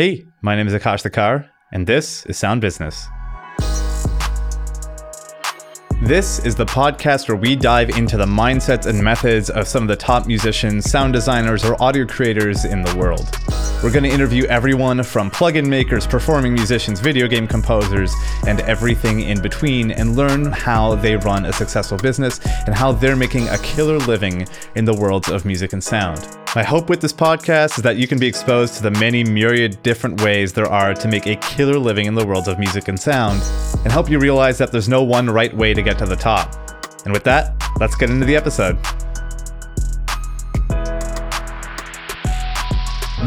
[0.00, 3.06] Hey, my name is Akash Thakar, and this is Sound Business.
[6.00, 9.88] This is the podcast where we dive into the mindsets and methods of some of
[9.88, 13.28] the top musicians, sound designers, or audio creators in the world.
[13.82, 18.12] We're going to interview everyone from plugin makers, performing musicians, video game composers,
[18.46, 23.16] and everything in between, and learn how they run a successful business and how they're
[23.16, 26.36] making a killer living in the worlds of music and sound.
[26.54, 29.82] My hope with this podcast is that you can be exposed to the many myriad
[29.82, 33.00] different ways there are to make a killer living in the worlds of music and
[33.00, 33.42] sound,
[33.82, 36.54] and help you realize that there's no one right way to get to the top.
[37.06, 38.78] And with that, let's get into the episode.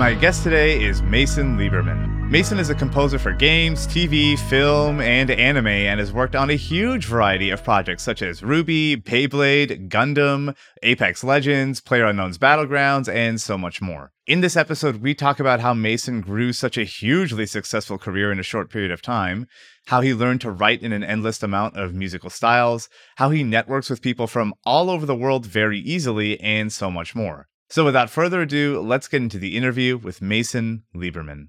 [0.04, 2.30] My guest today is Mason Lieberman.
[2.30, 6.56] Mason is a composer for games, TV, film, and anime, and has worked on a
[6.56, 13.58] huge variety of projects such as RWBY, Beyblade, Gundam, Apex Legends, PlayerUnknown's Battlegrounds, and so
[13.58, 14.12] much more.
[14.28, 18.42] In this episode, we talk about how Mason grew such a hugely successful career in
[18.42, 19.48] a short period of time,
[19.86, 23.90] how he learned to write in an endless amount of musical styles, how he networks
[23.90, 27.48] with people from all over the world very easily, and so much more.
[27.74, 31.48] So, without further ado, let's get into the interview with Mason Lieberman.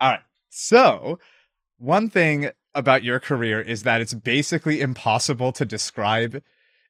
[0.00, 0.20] All right.
[0.50, 1.20] So,
[1.78, 6.42] one thing about your career is that it's basically impossible to describe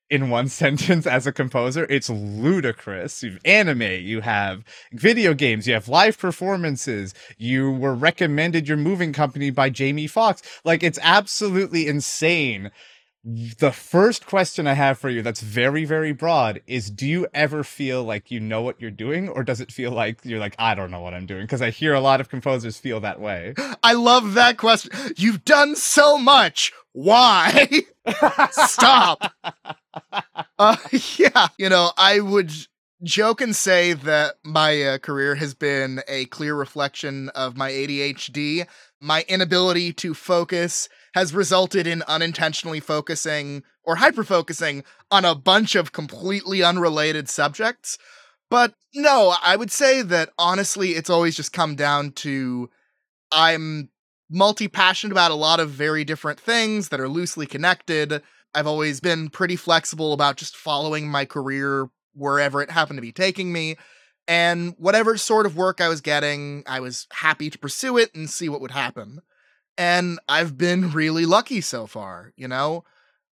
[0.08, 1.86] in one sentence as a composer.
[1.90, 3.22] It's ludicrous.
[3.22, 8.78] You have anime, you have video games, you have live performances, you were recommended your
[8.78, 10.40] moving company by Jamie Foxx.
[10.64, 12.70] Like, it's absolutely insane
[13.24, 17.62] the first question I have for you that's very, very broad is do you ever
[17.62, 20.74] feel like you know what you're doing, or does it feel like you're like, I
[20.74, 21.42] don't know what I'm doing?
[21.42, 23.54] Because I hear a lot of composers feel that way.
[23.82, 24.90] I love that question.
[25.16, 26.72] You've done so much.
[26.92, 27.82] Why?
[28.50, 29.32] Stop.
[30.58, 30.76] Uh,
[31.16, 32.50] yeah, you know, I would
[33.04, 38.66] joke and say that my uh, career has been a clear reflection of my ADHD,
[39.00, 45.74] my inability to focus has resulted in unintentionally focusing or hyper focusing on a bunch
[45.74, 47.98] of completely unrelated subjects.
[48.50, 52.70] But no, I would say that honestly, it's always just come down to
[53.30, 53.89] I'm
[54.30, 58.23] multi passionate about a lot of very different things that are loosely connected.
[58.55, 63.12] I've always been pretty flexible about just following my career wherever it happened to be
[63.12, 63.77] taking me.
[64.29, 68.30] And whatever sort of work I was getting, I was happy to pursue it and
[68.30, 69.20] see what would happen.
[69.77, 72.84] And I've been really lucky so far, you know?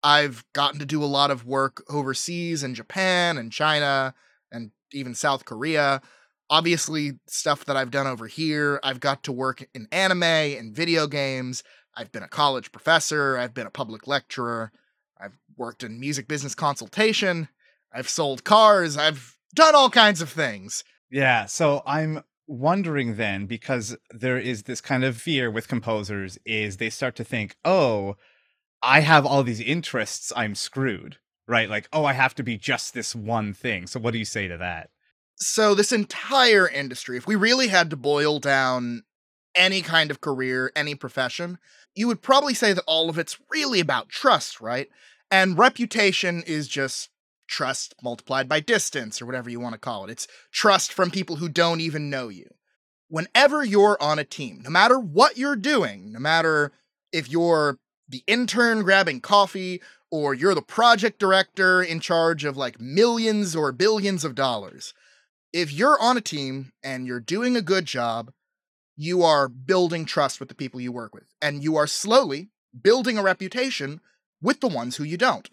[0.02, 4.14] I've gotten to do a lot of work overseas in Japan and China
[4.50, 6.00] and even South Korea.
[6.48, 11.06] Obviously, stuff that I've done over here, I've got to work in anime and video
[11.06, 11.62] games.
[11.94, 14.72] I've been a college professor, I've been a public lecturer,
[15.20, 17.48] I've worked in music business consultation,
[17.92, 20.82] I've sold cars, I've done all kinds of things.
[21.10, 26.76] Yeah, so I'm wondering then because there is this kind of fear with composers is
[26.76, 28.16] they start to think oh
[28.82, 31.16] i have all these interests i'm screwed
[31.50, 31.68] right?
[31.68, 33.86] Like oh i have to be just this one thing.
[33.86, 34.90] So what do you say to that?
[35.36, 39.02] So this entire industry if we really had to boil down
[39.54, 41.58] any kind of career any profession
[41.96, 44.88] you would probably say that all of it's really about trust right?
[45.30, 47.10] And reputation is just
[47.50, 50.10] trust multiplied by distance or whatever you want to call it.
[50.10, 52.48] It's trust from people who don't even know you.
[53.08, 56.72] Whenever you're on a team, no matter what you're doing, no matter
[57.12, 57.78] if you're
[58.08, 63.72] the intern grabbing coffee or you're the project director in charge of like millions or
[63.72, 64.94] billions of dollars,
[65.52, 68.30] if you're on a team and you're doing a good job,
[68.96, 72.50] you are building trust with the people you work with, and you are slowly
[72.80, 74.00] building a reputation
[74.40, 75.50] with the ones who you don't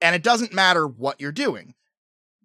[0.00, 1.74] and it doesn't matter what you're doing.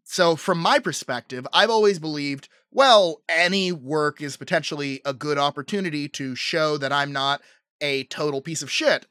[0.04, 6.10] So, from my perspective, I've always believed, well, any work is potentially a good opportunity
[6.10, 7.42] to show that I'm not
[7.80, 9.08] a total piece of shit.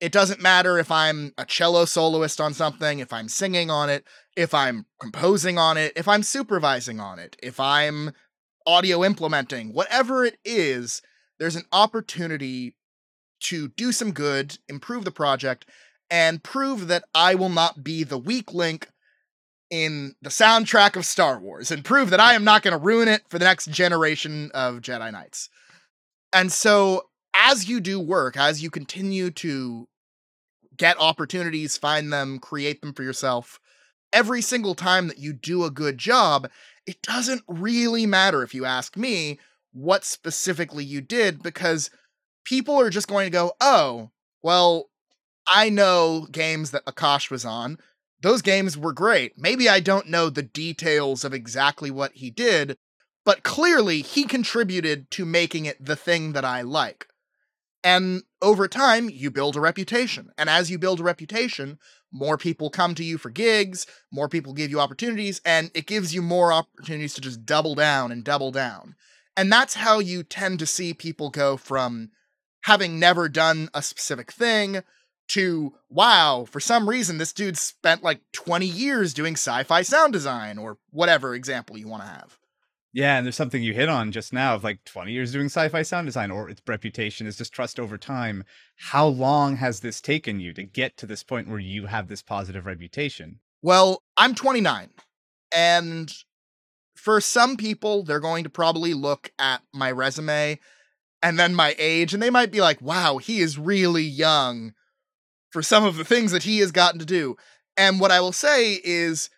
[0.00, 4.04] It doesn't matter if I'm a cello soloist on something, if I'm singing on it,
[4.36, 8.12] if I'm composing on it, if I'm supervising on it, if I'm
[8.66, 11.00] audio implementing, whatever it is,
[11.38, 12.76] there's an opportunity
[13.40, 15.66] to do some good, improve the project,
[16.10, 18.88] and prove that I will not be the weak link
[19.70, 23.08] in the soundtrack of Star Wars and prove that I am not going to ruin
[23.08, 25.48] it for the next generation of Jedi Knights.
[26.32, 29.88] And so, as you do work, as you continue to
[30.76, 33.58] get opportunities, find them, create them for yourself,
[34.12, 36.48] every single time that you do a good job,
[36.86, 39.38] it doesn't really matter if you ask me
[39.72, 41.90] what specifically you did because
[42.44, 44.10] people are just going to go, oh,
[44.42, 44.88] well,
[45.46, 47.78] I know games that Akash was on.
[48.22, 49.34] Those games were great.
[49.36, 52.78] Maybe I don't know the details of exactly what he did,
[53.24, 57.08] but clearly he contributed to making it the thing that I like.
[57.82, 60.30] And over time, you build a reputation.
[60.38, 61.78] And as you build a reputation,
[62.10, 66.14] more people come to you for gigs, more people give you opportunities, and it gives
[66.14, 68.94] you more opportunities to just double down and double down.
[69.36, 72.10] And that's how you tend to see people go from
[72.62, 74.82] having never done a specific thing
[75.28, 80.12] to, wow, for some reason, this dude spent like 20 years doing sci fi sound
[80.12, 82.38] design or whatever example you want to have.
[82.94, 85.82] Yeah, and there's something you hit on just now of like 20 years doing sci-fi
[85.82, 88.44] sound design or its reputation is just trust over time.
[88.76, 92.22] How long has this taken you to get to this point where you have this
[92.22, 93.40] positive reputation?
[93.62, 94.90] Well, I'm 29
[95.52, 96.12] and
[96.94, 100.60] for some people they're going to probably look at my resume
[101.20, 104.72] and then my age and they might be like, "Wow, he is really young
[105.54, 107.36] for some of the things that he has gotten to do."
[107.76, 109.30] And what I will say is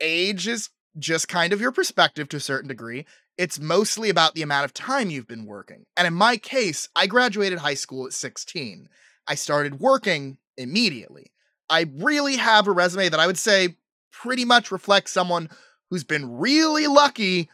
[0.00, 3.06] age is just kind of your perspective to a certain degree.
[3.36, 5.86] It's mostly about the amount of time you've been working.
[5.96, 8.88] And in my case, I graduated high school at 16.
[9.28, 11.32] I started working immediately.
[11.70, 13.76] I really have a resume that I would say
[14.10, 15.50] pretty much reflects someone
[15.90, 17.48] who's been really lucky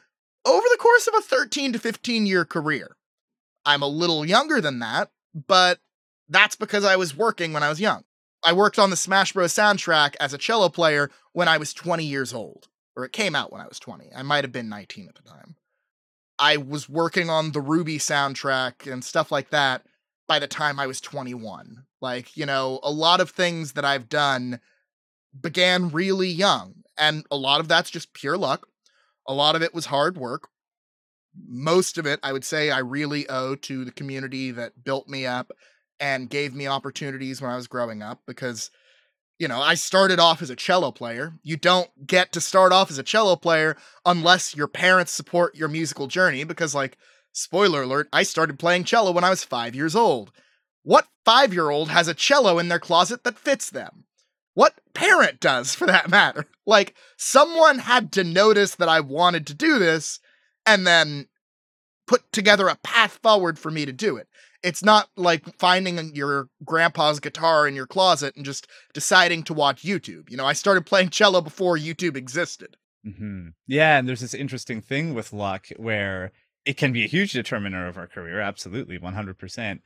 [0.46, 2.96] over the course of a 13 to 15 year career.
[3.66, 5.80] I'm a little younger than that, but
[6.28, 8.04] that's because I was working when I was young.
[8.44, 9.52] I worked on the Smash Bros.
[9.52, 13.52] soundtrack as a cello player when I was 20 years old or it came out
[13.52, 14.10] when I was 20.
[14.14, 15.56] I might have been 19 at the time.
[16.38, 19.82] I was working on the RWBY soundtrack and stuff like that
[20.26, 21.84] by the time I was 21.
[22.00, 24.60] Like, you know, a lot of things that I've done
[25.38, 28.68] began really young, and a lot of that's just pure luck.
[29.26, 30.48] A lot of it was hard work.
[31.48, 35.26] Most of it, I would say, I really owe to the community that built me
[35.26, 35.52] up
[36.00, 38.70] and gave me opportunities when I was growing up because
[39.38, 41.34] you know, I started off as a cello player.
[41.42, 43.76] You don't get to start off as a cello player
[44.06, 46.96] unless your parents support your musical journey because, like,
[47.32, 50.30] spoiler alert, I started playing cello when I was five years old.
[50.82, 54.04] What five year old has a cello in their closet that fits them?
[54.54, 56.46] What parent does, for that matter?
[56.66, 60.18] Like, someone had to notice that I wanted to do this
[60.64, 61.28] and then
[62.06, 64.28] put together a path forward for me to do it.
[64.64, 69.82] It's not like finding your grandpa's guitar in your closet and just deciding to watch
[69.82, 70.30] YouTube.
[70.30, 72.76] You know, I started playing cello before YouTube existed.
[73.06, 73.48] Mm-hmm.
[73.66, 76.32] Yeah, and there's this interesting thing with luck where
[76.64, 78.40] it can be a huge determiner of our career.
[78.40, 79.80] Absolutely, 100%.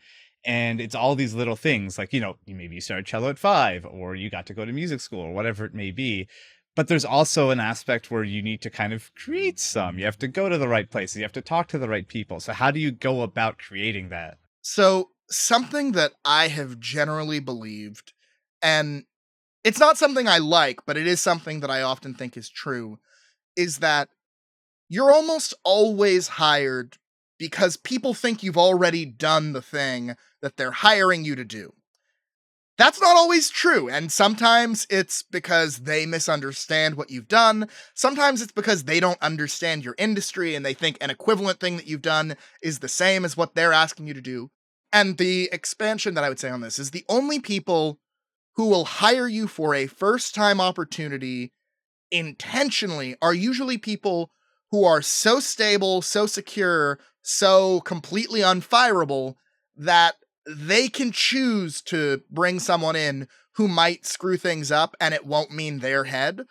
[0.45, 3.85] And it's all these little things like, you know, maybe you started cello at five
[3.85, 6.29] or you got to go to music school or whatever it may be
[6.79, 9.99] but there's also an aspect where you need to kind of create some.
[9.99, 11.17] You have to go to the right places.
[11.17, 12.39] You have to talk to the right people.
[12.39, 14.39] So how do you go about creating that?
[14.71, 18.13] So, something that I have generally believed,
[18.61, 19.05] and
[19.65, 22.99] it's not something I like, but it is something that I often think is true,
[23.57, 24.11] is that
[24.91, 26.99] you're almost always hired
[27.39, 31.73] because people think you've already done the thing that they're hiring you to do.
[32.77, 37.71] That's not always true, and sometimes it's because they misunderstand what you've done.
[37.95, 41.87] Sometimes it's because they don't understand your industry and they think an equivalent thing that
[41.87, 44.51] you've done is the same as what they're asking you to do.
[44.93, 47.99] And the expansion that I would say on this is the only people
[48.57, 51.53] who will hire you for a first time opportunity
[52.11, 54.31] intentionally are usually people
[54.71, 59.35] who are so stable, so secure, so completely unfireable
[59.77, 60.17] that
[60.47, 65.51] they can choose to bring someone in who might screw things up and it won't
[65.51, 66.43] mean their head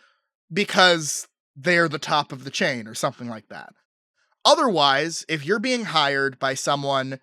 [0.52, 3.74] because they're the top of the chain or something like that.
[4.46, 7.20] Otherwise, if you're being hired by someone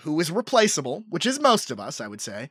[0.00, 2.50] who is replaceable, which is most of us, I would say,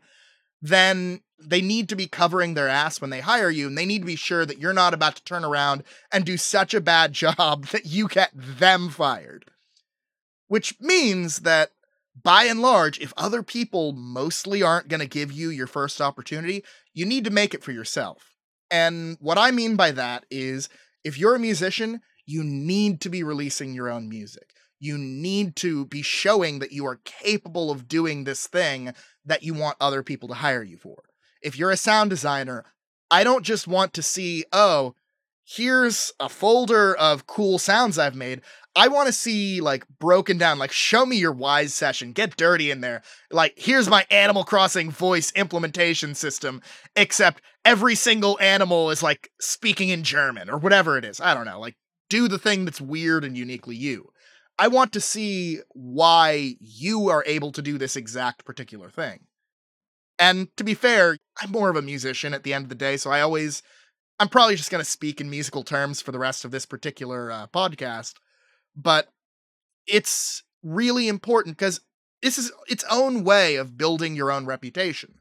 [0.61, 3.99] then they need to be covering their ass when they hire you, and they need
[3.99, 7.13] to be sure that you're not about to turn around and do such a bad
[7.13, 9.45] job that you get them fired.
[10.47, 11.71] Which means that
[12.23, 16.63] by and large, if other people mostly aren't going to give you your first opportunity,
[16.93, 18.33] you need to make it for yourself.
[18.71, 20.69] And what I mean by that is
[21.03, 25.85] if you're a musician, you need to be releasing your own music you need to
[25.85, 28.93] be showing that you are capable of doing this thing
[29.25, 31.03] that you want other people to hire you for.
[31.41, 32.65] If you're a sound designer,
[33.09, 34.95] I don't just want to see, oh,
[35.45, 38.41] here's a folder of cool sounds I've made.
[38.75, 42.69] I want to see like broken down, like show me your Wwise session, get dirty
[42.69, 43.01] in there.
[43.31, 46.61] Like, here's my Animal Crossing voice implementation system,
[46.95, 51.19] except every single animal is like speaking in German or whatever it is.
[51.19, 51.59] I don't know.
[51.59, 51.75] Like,
[52.09, 54.11] do the thing that's weird and uniquely you.
[54.59, 59.27] I want to see why you are able to do this exact particular thing.
[60.19, 62.97] And to be fair, I'm more of a musician at the end of the day,
[62.97, 63.61] so I always,
[64.19, 67.31] I'm probably just going to speak in musical terms for the rest of this particular
[67.31, 68.13] uh, podcast.
[68.75, 69.09] but
[69.87, 71.81] it's really important because
[72.21, 75.15] this is its own way of building your own reputation.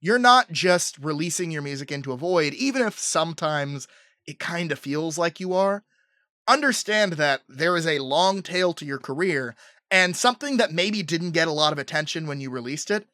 [0.00, 3.88] You're not just releasing your music into a void, even if sometimes
[4.26, 5.84] it kind of feels like you are.
[6.48, 9.54] Understand that there is a long tail to your career,
[9.90, 13.06] and something that maybe didn't get a lot of attention when you released it,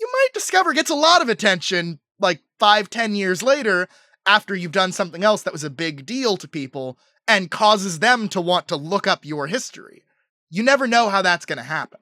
[0.00, 3.88] you might discover gets a lot of attention like five, ten years later
[4.26, 6.98] after you've done something else that was a big deal to people
[7.28, 10.02] and causes them to want to look up your history.
[10.50, 12.00] You never know how that's going to happen.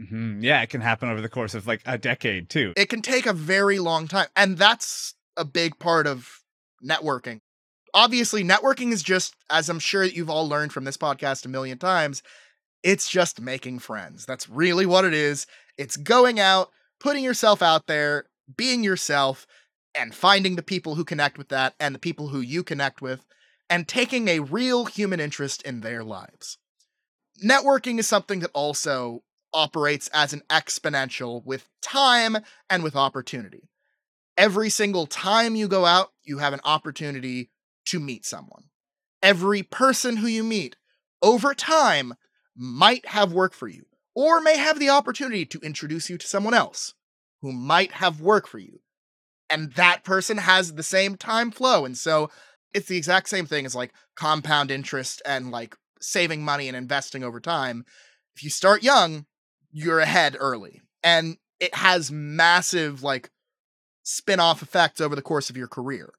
[0.00, 0.42] Mm-hmm.
[0.42, 2.72] Yeah, it can happen over the course of like a decade too.
[2.76, 4.26] It can take a very long time.
[4.34, 6.40] And that's a big part of
[6.84, 7.40] networking.
[7.94, 11.78] Obviously, networking is just, as I'm sure you've all learned from this podcast a million
[11.78, 12.22] times,
[12.82, 14.26] it's just making friends.
[14.26, 15.46] That's really what it is.
[15.78, 19.46] It's going out, putting yourself out there, being yourself,
[19.94, 23.24] and finding the people who connect with that and the people who you connect with,
[23.70, 26.58] and taking a real human interest in their lives.
[27.42, 29.22] Networking is something that also
[29.52, 33.68] operates as an exponential with time and with opportunity.
[34.36, 37.50] Every single time you go out, you have an opportunity
[37.86, 38.64] to meet someone.
[39.22, 40.76] Every person who you meet
[41.22, 42.14] over time
[42.56, 46.54] might have work for you, or may have the opportunity to introduce you to someone
[46.54, 46.94] else
[47.40, 48.80] who might have work for you.
[49.50, 51.84] And that person has the same time flow.
[51.84, 52.30] And so
[52.72, 57.22] it's the exact same thing as like compound interest and like saving money and investing
[57.22, 57.84] over time.
[58.36, 59.26] If you start young,
[59.70, 60.80] you're ahead early.
[61.02, 63.30] And it has massive like
[64.02, 66.12] spin-off effects over the course of your career.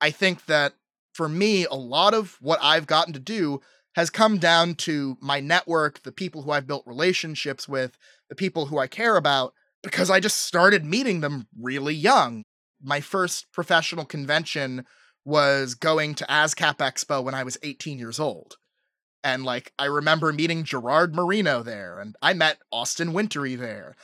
[0.00, 0.74] I think that
[1.12, 3.60] for me, a lot of what I've gotten to do
[3.94, 7.98] has come down to my network, the people who I've built relationships with,
[8.28, 9.52] the people who I care about,
[9.82, 12.44] because I just started meeting them really young.
[12.82, 14.84] My first professional convention
[15.24, 18.56] was going to ASCAP Expo when I was 18 years old.
[19.22, 23.96] And like, I remember meeting Gerard Marino there, and I met Austin Wintory there.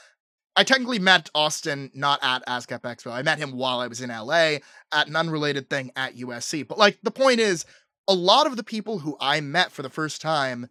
[0.56, 3.12] I technically met Austin not at ASCAP Expo.
[3.12, 4.58] I met him while I was in LA
[4.92, 6.66] at an unrelated thing at USC.
[6.66, 7.66] But like, the point is,
[8.08, 10.68] a lot of the people who I met for the first time,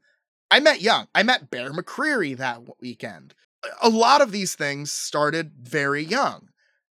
[0.50, 1.08] I met young.
[1.14, 3.36] I met Bear McCreary that weekend.
[3.82, 6.50] A lot of these things started very young.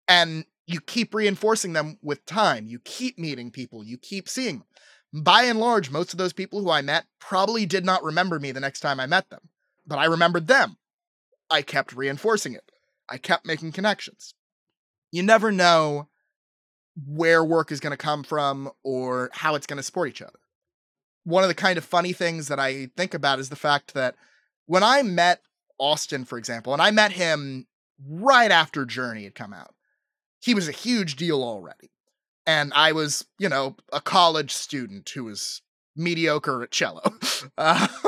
[0.08, 2.66] And you keep reinforcing them with time.
[2.66, 4.66] You keep meeting people, you keep seeing them
[5.12, 8.52] by and large, most of those people who I met probably did not remember me
[8.52, 9.48] the next time I met them,
[9.86, 10.76] but I remembered them.
[11.50, 12.70] I kept reinforcing it.
[13.10, 14.34] I kept making connections.
[15.10, 16.08] You never know
[17.06, 20.38] where work is going to come from or how it's going to support each other.
[21.24, 24.16] One of the kind of funny things that I think about is the fact that
[24.66, 25.42] when I met
[25.78, 27.66] Austin, for example, and I met him
[28.08, 29.74] right after Journey had come out,
[30.40, 31.90] he was a huge deal already
[32.46, 35.62] and I was, you know, a college student who was
[35.96, 37.02] mediocre at cello.
[37.56, 37.86] Uh,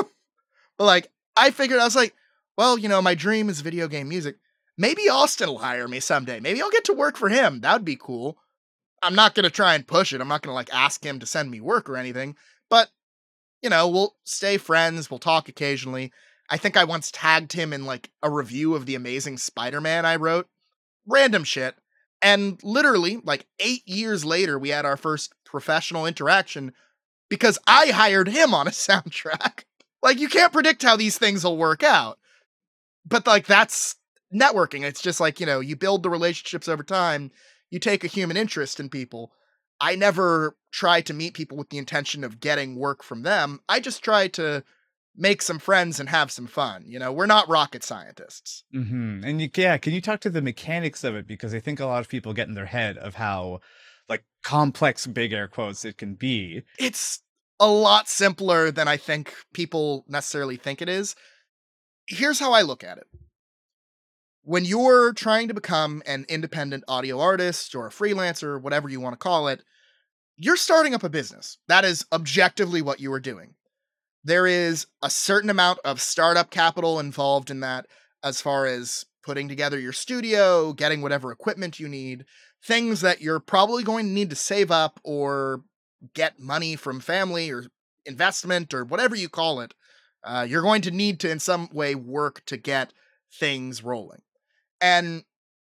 [0.77, 2.13] but like, I figured I was like,
[2.55, 4.35] well, you know, my dream is video game music.
[4.77, 6.39] Maybe Austin will hire me someday.
[6.39, 7.61] Maybe I'll get to work for him.
[7.61, 8.37] That would be cool.
[9.01, 10.21] I'm not going to try and push it.
[10.21, 12.35] I'm not going to like ask him to send me work or anything,
[12.69, 12.89] but
[13.61, 15.09] you know, we'll stay friends.
[15.09, 16.11] We'll talk occasionally.
[16.49, 20.05] I think I once tagged him in like a review of the Amazing Spider Man
[20.05, 20.47] I wrote.
[21.07, 21.75] Random shit.
[22.21, 26.73] And literally, like eight years later, we had our first professional interaction
[27.29, 29.63] because I hired him on a soundtrack.
[30.01, 32.17] like, you can't predict how these things will work out.
[33.05, 33.95] But, like, that's
[34.33, 34.83] networking.
[34.83, 37.31] It's just like, you know, you build the relationships over time,
[37.69, 39.31] you take a human interest in people.
[39.79, 43.59] I never try to meet people with the intention of getting work from them.
[43.67, 44.63] I just try to
[45.15, 46.85] make some friends and have some fun.
[46.87, 48.63] You know, we're not rocket scientists.
[48.73, 49.23] Mm-hmm.
[49.23, 51.27] And you, yeah, can you talk to the mechanics of it?
[51.27, 53.59] Because I think a lot of people get in their head of how
[54.09, 56.63] like complex, big air quotes it can be.
[56.79, 57.21] It's
[57.59, 61.15] a lot simpler than I think people necessarily think it is.
[62.07, 63.07] Here's how I look at it.
[64.43, 69.13] When you're trying to become an independent audio artist or a freelancer, whatever you want
[69.13, 69.63] to call it,
[70.35, 71.57] you're starting up a business.
[71.67, 73.55] That is objectively what you are doing
[74.23, 77.87] there is a certain amount of startup capital involved in that
[78.23, 82.25] as far as putting together your studio, getting whatever equipment you need,
[82.63, 85.61] things that you're probably going to need to save up or
[86.13, 87.65] get money from family or
[88.05, 89.73] investment or whatever you call it.
[90.23, 92.93] Uh, you're going to need to, in some way, work to get
[93.31, 94.21] things rolling.
[94.83, 95.23] And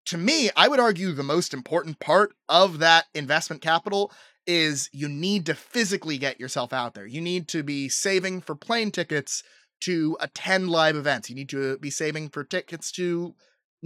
[0.07, 4.13] to me, I would argue the most important part of that investment capital
[4.47, 7.07] is you need to physically get yourself out there.
[7.07, 9.43] You need to be saving for plane tickets
[9.83, 11.31] to attend live events.
[11.31, 13.35] You need to be saving for tickets to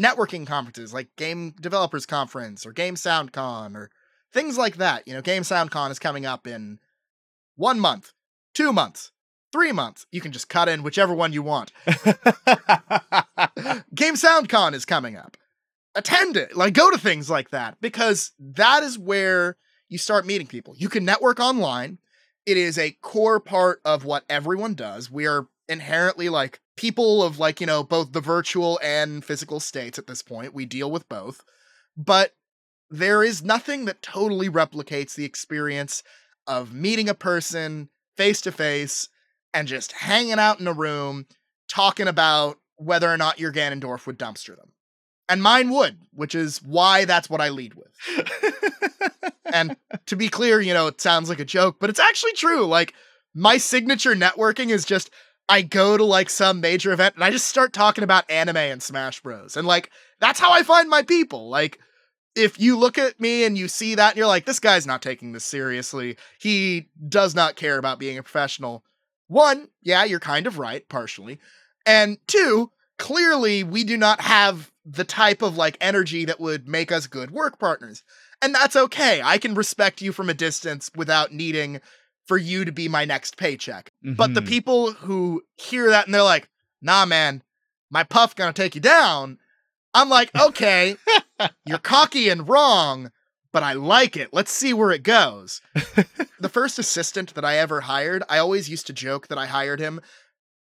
[0.01, 3.91] networking conferences like Game Developers Conference or Game SoundCon or
[4.33, 5.07] things like that.
[5.07, 6.81] You know, Game SoundCon is coming up in
[7.57, 8.13] one month,
[8.55, 9.13] two months.
[9.53, 10.07] three months.
[10.13, 11.73] You can just cut in whichever one you want.
[13.95, 15.37] Game SoundCon is coming up.
[15.95, 16.57] Attend it.
[16.57, 19.57] Like, go to things like that because that is where
[19.89, 20.75] you start meeting people.
[20.77, 21.99] You can network online.
[22.47, 25.11] It is a core part of what everyone does.
[25.11, 29.99] We are inherently like people of like, you know, both the virtual and physical states
[29.99, 30.55] at this point.
[30.55, 31.43] We deal with both.
[31.97, 32.35] But
[32.91, 36.03] there is nothing that totally replicates the experience
[36.47, 39.09] of meeting a person face to face
[39.53, 41.27] and just hanging out in a room
[41.69, 44.73] talking about whether or not your Ganondorf would dumpster them.
[45.29, 47.93] And mine would, which is why that's what I lead with.
[49.45, 52.65] and to be clear, you know, it sounds like a joke, but it's actually true.
[52.65, 52.95] Like,
[53.35, 55.11] my signature networking is just
[55.49, 58.83] I go to like some major event and I just start talking about anime and
[58.83, 59.57] Smash Bros.
[59.57, 61.49] And like, that's how I find my people.
[61.49, 61.79] Like,
[62.35, 65.03] if you look at me and you see that and you're like, this guy's not
[65.03, 68.85] taking this seriously, he does not care about being a professional.
[69.27, 71.39] One, yeah, you're kind of right, partially.
[71.87, 76.91] And two, clearly we do not have the type of like energy that would make
[76.91, 78.03] us good work partners.
[78.41, 79.21] And that's okay.
[79.23, 81.81] I can respect you from a distance without needing
[82.27, 83.91] for you to be my next paycheck.
[84.05, 84.15] Mm-hmm.
[84.15, 84.49] But the mm-hmm.
[84.49, 86.49] people who hear that and they're like,
[86.81, 87.43] nah, man,
[87.91, 89.39] my puff gonna take you down.
[89.95, 90.97] I'm like, okay,
[91.65, 93.11] you're cocky and wrong,
[93.53, 94.29] but I like it.
[94.33, 95.63] Let's see where it goes.
[96.39, 99.81] the first assistant that I ever hired, I always used to joke that I hired
[99.81, 100.01] him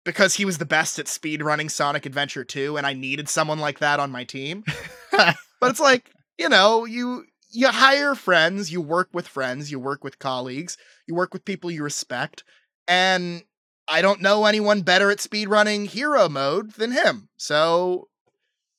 [0.06, 3.60] because he was the best at speed running Sonic Adventure 2 and I needed someone
[3.60, 4.64] like that on my team.
[5.12, 10.04] but it's like, you know, you you hire friends, you work with friends, you work
[10.04, 12.44] with colleagues, you work with people you respect,
[12.88, 13.44] and
[13.88, 17.30] I don't know anyone better at speedrunning hero mode than him.
[17.38, 18.10] So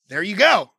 [0.09, 0.71] there you go.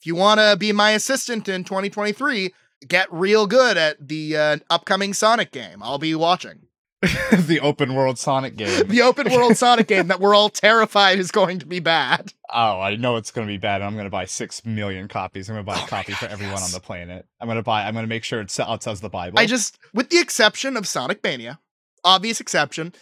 [0.00, 2.52] If you want to be my assistant in 2023,
[2.86, 5.82] get real good at the uh, upcoming Sonic game.
[5.82, 6.67] I'll be watching.
[7.32, 8.88] the open world Sonic game.
[8.88, 12.32] the open world Sonic game that we're all terrified is going to be bad.
[12.52, 13.82] Oh, I know it's going to be bad.
[13.82, 15.48] I'm going to buy six million copies.
[15.48, 16.64] I'm going to buy oh a copy God, for everyone yes.
[16.64, 17.26] on the planet.
[17.40, 17.84] I'm going to buy.
[17.84, 19.38] I'm going to make sure it outsells the Bible.
[19.38, 21.60] I just, with the exception of Sonic Mania,
[22.02, 22.92] obvious exception,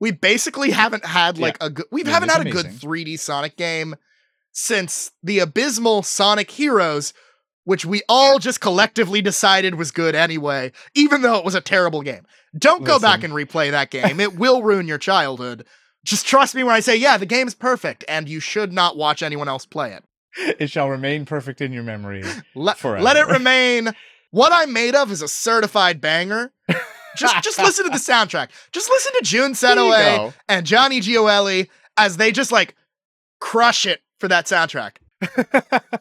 [0.00, 1.66] we basically haven't had like yeah.
[1.66, 1.86] a good.
[1.90, 2.58] We haven't had amazing.
[2.58, 3.96] a good 3D Sonic game
[4.52, 7.12] since the abysmal Sonic Heroes,
[7.64, 12.02] which we all just collectively decided was good anyway, even though it was a terrible
[12.02, 12.26] game.
[12.56, 12.98] Don't Listen.
[12.98, 14.20] go back and replay that game.
[14.20, 15.64] It will ruin your childhood.
[16.04, 19.22] Just trust me when I say, yeah, the game's perfect, and you should not watch
[19.22, 20.04] anyone else play it.
[20.58, 23.02] It shall remain perfect in your memory let, forever.
[23.02, 23.90] Let it remain.
[24.30, 26.52] What I'm made of is a certified banger.
[27.16, 28.48] Just just listen to the soundtrack.
[28.72, 32.74] Just listen to Jun Senoue and Johnny Gioeli as they just like
[33.40, 34.92] crush it for that soundtrack.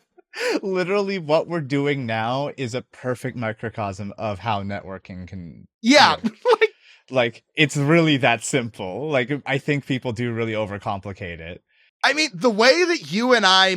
[0.61, 5.67] Literally, what we're doing now is a perfect microcosm of how networking can.
[5.81, 6.15] Yeah.
[6.23, 6.69] like,
[7.09, 9.09] like, it's really that simple.
[9.09, 11.63] Like, um, I think people do really overcomplicate it.
[12.03, 13.75] I mean, the way that you and I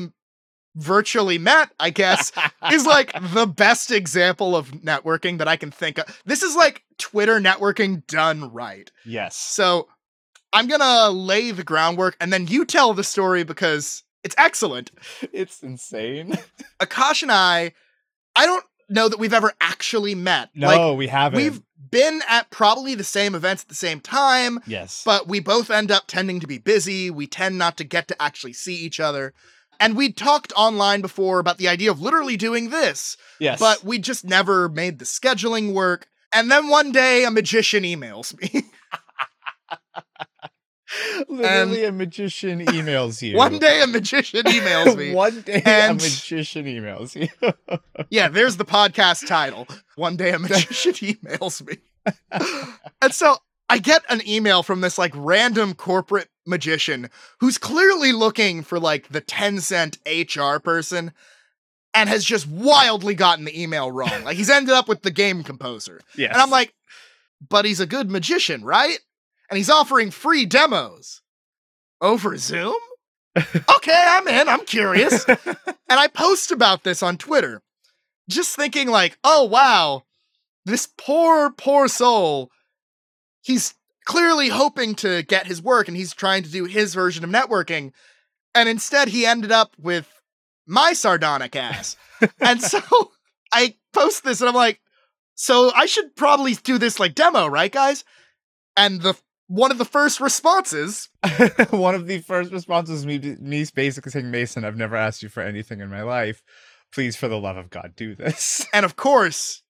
[0.77, 2.33] virtually met, I guess,
[2.73, 6.23] is like the best example of networking that I can think of.
[6.25, 8.91] This is like Twitter networking done right.
[9.05, 9.37] Yes.
[9.37, 9.89] So
[10.53, 14.91] I'm gonna lay the groundwork and then you tell the story because it's excellent.
[15.33, 16.39] It's insane.
[16.81, 17.73] Akash and I,
[18.35, 20.51] I don't know that we've ever actually met.
[20.55, 21.37] No, like, we haven't.
[21.37, 24.59] We've been at probably the same events at the same time.
[24.67, 25.03] Yes.
[25.05, 27.11] But we both end up tending to be busy.
[27.11, 29.33] We tend not to get to actually see each other.
[29.79, 33.17] And we'd talked online before about the idea of literally doing this.
[33.39, 33.61] Yes.
[33.61, 36.09] But we just never made the scheduling work.
[36.33, 38.65] And then one day a magician emails me.
[41.29, 43.37] Literally, and a magician emails you.
[43.37, 45.15] One day, a magician emails me.
[45.15, 45.93] one day, and...
[45.93, 47.79] a magician emails you.
[48.11, 49.67] yeah, there's the podcast title.
[49.97, 51.79] One day, a magician emails me.
[53.03, 53.37] and so
[53.69, 59.09] I get an email from this like random corporate magician who's clearly looking for like
[59.09, 61.13] the Tencent HR person
[61.95, 64.25] and has just wildly gotten the email wrong.
[64.25, 66.01] Like he's ended up with the game composer.
[66.17, 66.33] Yes.
[66.33, 66.75] And I'm like,
[67.49, 68.99] but he's a good magician, right?
[69.51, 71.23] And he's offering free demos
[72.01, 72.77] over Zoom.
[73.37, 74.49] okay, I'm in.
[74.49, 75.25] I'm curious.
[75.29, 75.57] and
[75.89, 77.63] I post about this on Twitter,
[78.29, 80.05] just thinking, like, oh, wow,
[80.65, 82.51] this poor, poor soul,
[83.43, 87.31] he's clearly hoping to get his work and he's trying to do his version of
[87.31, 87.93] networking.
[88.55, 90.09] And instead, he ended up with
[90.67, 91.97] my sardonic ass.
[92.41, 92.81] and so
[93.53, 94.81] I post this and I'm like,
[95.35, 98.05] so I should probably do this like demo, right, guys?
[98.77, 99.15] And the
[99.47, 101.09] one of the first responses.
[101.71, 105.43] one of the first responses me me basically saying, Mason, I've never asked you for
[105.43, 106.43] anything in my life.
[106.93, 108.67] Please, for the love of God, do this.
[108.73, 109.63] And of course,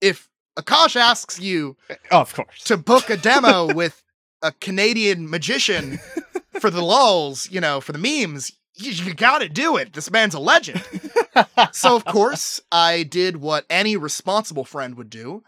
[0.00, 1.76] if Akash asks you,
[2.10, 4.02] oh, of course, to book a demo with
[4.42, 5.98] a Canadian magician
[6.58, 9.92] for the lulls, you know, for the memes, you, you gotta do it.
[9.92, 10.82] This man's a legend.
[11.72, 15.42] so, of course, I did what any responsible friend would do.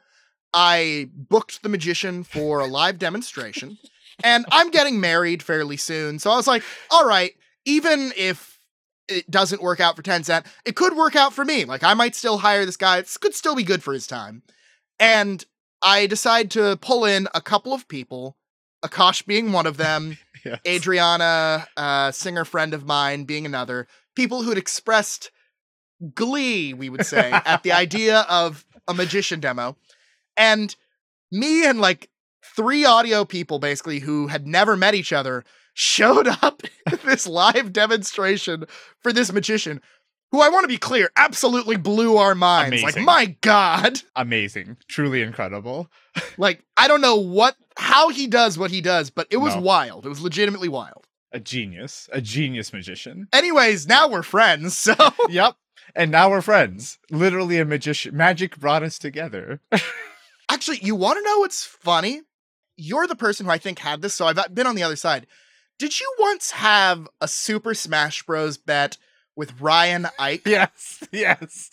[0.55, 3.77] I booked the magician for a live demonstration,
[4.23, 6.19] and I'm getting married fairly soon.
[6.19, 7.33] So I was like, all right,
[7.65, 8.61] even if
[9.09, 11.65] it doesn't work out for Tencent, it could work out for me.
[11.65, 12.99] Like, I might still hire this guy.
[12.99, 14.43] It could still be good for his time.
[14.99, 15.45] And
[15.83, 18.37] I decide to pull in a couple of people,
[18.85, 20.61] Akash being one of them, Yes.
[20.67, 23.87] Adriana, a singer friend of mine, being another.
[24.15, 25.31] People who had expressed
[26.15, 29.77] glee, we would say, at the idea of a magician demo.
[30.37, 30.75] And
[31.31, 32.11] me and like
[32.57, 35.45] three audio people, basically, who had never met each other,
[35.75, 38.65] showed up at this live demonstration
[39.01, 39.81] for this magician,
[40.31, 42.83] who I want to be clear, absolutely blew our minds.
[42.83, 44.01] Like, my God.
[44.17, 44.77] Amazing.
[44.89, 45.89] Truly incredible.
[46.39, 49.63] Like, I don't know what how he does what he does, but it was No.
[49.63, 50.07] wild.
[50.07, 51.07] It was legitimately wild.
[51.33, 52.09] A genius.
[52.13, 53.27] A genius magician.
[53.33, 54.95] Anyways, now we're friends, so
[55.29, 55.57] yep.
[55.97, 56.99] And now we're friends.
[57.11, 58.17] Literally a magician.
[58.17, 59.61] Magic brought us together.
[60.55, 62.23] Actually, you want to know what's funny?
[62.77, 64.97] You're the person who I think had this, so I've uh, been on the other
[64.97, 65.27] side.
[65.79, 68.57] Did you once have a Super Smash Bros.
[68.57, 68.97] bet
[69.37, 70.43] with Ryan Ike?
[70.47, 71.03] yes.
[71.13, 71.71] Yes.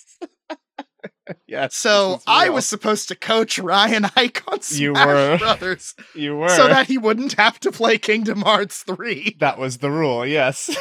[1.47, 1.75] yes.
[1.75, 5.37] So I was supposed to coach Ryan Ike on Smash You were.
[5.37, 6.49] Brothers You were.
[6.49, 9.37] so that he wouldn't have to play Kingdom Hearts 3.
[9.39, 10.25] that was the rule.
[10.25, 10.75] Yes.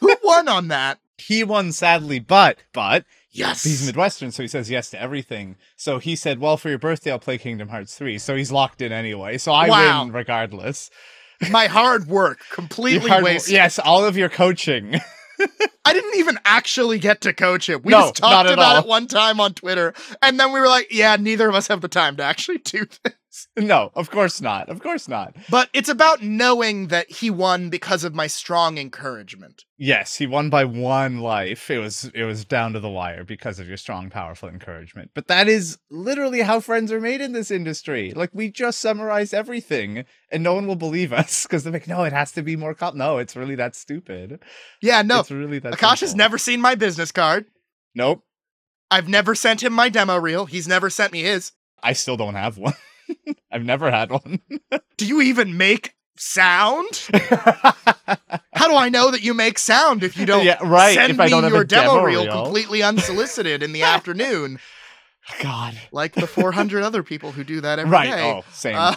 [0.00, 0.98] Who won on that?
[1.18, 3.04] he won sadly, but but
[3.36, 3.62] Yes.
[3.64, 5.56] he's Midwestern, so he says yes to everything.
[5.76, 8.18] So he said, "Well, for your birthday, I'll play Kingdom Hearts 3.
[8.18, 9.38] So he's locked in anyway.
[9.38, 10.04] So I Wow.
[10.04, 10.90] win regardless.
[11.50, 13.52] My hard work completely hard- wasted.
[13.52, 15.00] yes, all of your coaching.
[15.84, 17.82] I didn't even actually get to coach him.
[17.84, 18.82] We No, just talked about all.
[18.82, 21.82] it one time on Twitter, and then we were like, "Yeah, neither of us have
[21.82, 23.12] the time to actually do this."
[23.56, 24.68] no, of course not.
[24.68, 25.36] Of course not.
[25.50, 29.64] But it's about knowing that he won because of my strong encouragement.
[29.78, 31.70] Yes, he won by one life.
[31.70, 35.10] It was it was down to the wire because of your strong, powerful encouragement.
[35.14, 38.12] But that is literally how friends are made in this industry.
[38.14, 42.04] Like we just summarize everything, and no one will believe us because they're like, "No,
[42.04, 42.96] it has to be more." Com-.
[42.96, 44.40] No, it's really that stupid.
[44.80, 45.74] Yeah, no, it's really that.
[45.74, 47.46] Akash has never seen my business card.
[47.94, 48.22] Nope,
[48.90, 50.46] I've never sent him my demo reel.
[50.46, 51.52] He's never sent me his.
[51.82, 52.74] I still don't have one.
[53.52, 54.40] I've never had one.
[54.96, 57.08] Do you even make sound?
[58.52, 60.94] How do I know that you make sound if you don't yeah, right.
[60.94, 62.44] send if me have your demo, demo reel reel.
[62.44, 64.58] completely unsolicited in the afternoon,
[65.40, 65.78] God.
[65.92, 68.10] like the 400 other people who do that every day?
[68.10, 68.20] Right.
[68.22, 68.76] Oh, same.
[68.76, 68.96] Uh,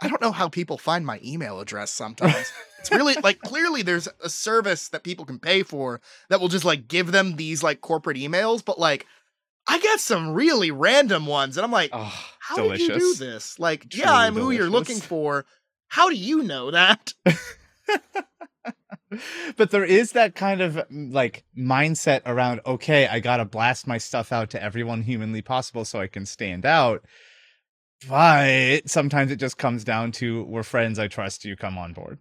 [0.00, 2.52] I don't know how people find my email address sometimes.
[2.80, 6.64] It's really like clearly there's a service that people can pay for that will just
[6.64, 9.06] like give them these like corporate emails, but like
[9.66, 12.14] I get some really random ones and I'm like, oh,
[12.48, 12.86] how delicious.
[12.86, 13.58] did you do this?
[13.58, 15.44] Like, yeah, I'm who you're looking for.
[15.88, 17.12] How do you know that?
[19.56, 23.96] but there is that kind of mm, like mindset around okay i gotta blast my
[23.98, 27.04] stuff out to everyone humanly possible so i can stand out
[28.08, 32.18] but sometimes it just comes down to we're friends i trust you come on board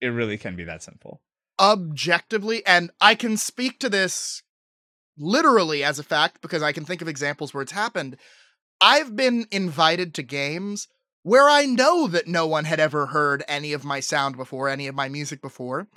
[0.00, 1.20] it really can be that simple
[1.60, 4.42] Objectively, and I can speak to this
[5.16, 8.16] literally as a fact because I can think of examples where it's happened.
[8.80, 10.88] I've been invited to games
[11.22, 14.86] where I know that no one had ever heard any of my sound before, any
[14.86, 15.88] of my music before,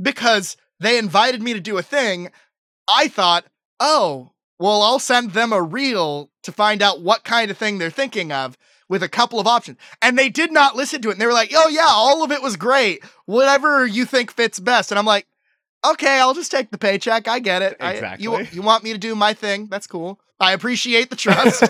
[0.00, 2.30] because they invited me to do a thing.
[2.88, 3.44] I thought,
[3.80, 7.90] oh, well, I'll send them a reel to find out what kind of thing they're
[7.90, 8.56] thinking of
[8.88, 9.78] with a couple of options.
[10.00, 11.12] And they did not listen to it.
[11.12, 13.02] And they were like, oh, yeah, all of it was great.
[13.26, 14.90] Whatever you think fits best.
[14.90, 15.26] And I'm like,
[15.84, 17.26] okay, I'll just take the paycheck.
[17.28, 17.76] I get it.
[17.80, 19.66] I- you, you want me to do my thing?
[19.66, 20.20] That's cool.
[20.42, 21.62] I appreciate the trust.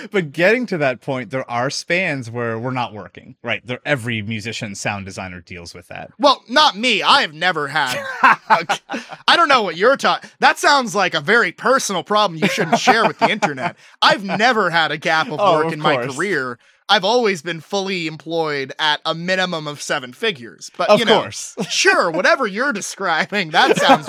[0.10, 4.22] but getting to that point there are spans where we're not working right there every
[4.22, 7.02] musician sound designer deals with that well, not me.
[7.02, 8.02] I have never had.
[8.22, 10.30] I don't know what you're talking.
[10.40, 13.76] That sounds like a very personal problem you shouldn't share with the internet.
[14.00, 16.58] I've never had a gap of Oh, work of in my career.
[16.88, 20.70] I've always been fully employed at a minimum of seven figures.
[20.76, 24.08] But of you know, course sure, whatever you're describing, that sounds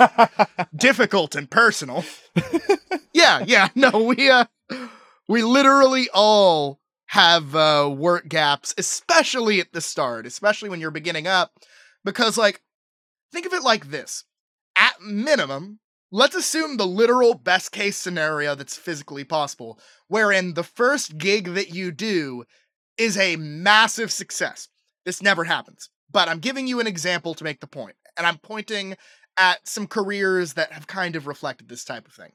[0.76, 2.04] difficult and personal.
[3.12, 3.68] yeah, yeah.
[3.74, 4.46] No, we uh
[5.28, 11.26] we literally all have uh work gaps, especially at the start, especially when you're beginning
[11.26, 11.52] up.
[12.04, 12.62] Because like
[13.32, 14.24] think of it like this.
[14.76, 21.18] At minimum, let's assume the literal best case scenario that's physically possible, wherein the first
[21.18, 22.44] gig that you do
[23.00, 24.68] is a massive success.
[25.06, 25.88] This never happens.
[26.12, 28.96] But I'm giving you an example to make the point, and I'm pointing
[29.38, 32.32] at some careers that have kind of reflected this type of thing.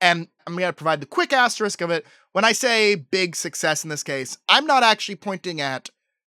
[0.00, 2.06] And I'm going to provide the quick asterisk of it.
[2.32, 5.88] When I say big success in this case, I'm not actually pointing at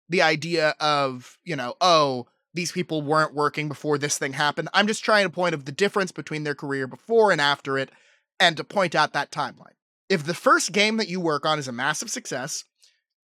[0.09, 4.71] the idea of, you know, oh, these people weren't working before this thing happened.
[4.73, 7.91] I'm just trying to point of the difference between their career before and after it
[8.41, 9.75] and to point out that timeline.
[10.09, 12.65] If the first game that you work on is a massive success,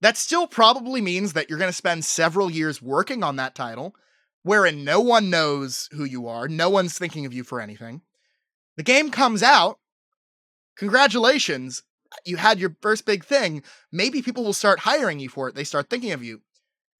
[0.00, 3.94] that still probably means that you're going to spend several years working on that title,
[4.42, 8.02] wherein no one knows who you are, no one's thinking of you for anything.
[8.76, 9.78] The game comes out.
[10.76, 11.84] Congratulations,
[12.24, 13.62] you had your first big thing.
[13.92, 15.54] Maybe people will start hiring you for it.
[15.54, 16.42] They start thinking of you.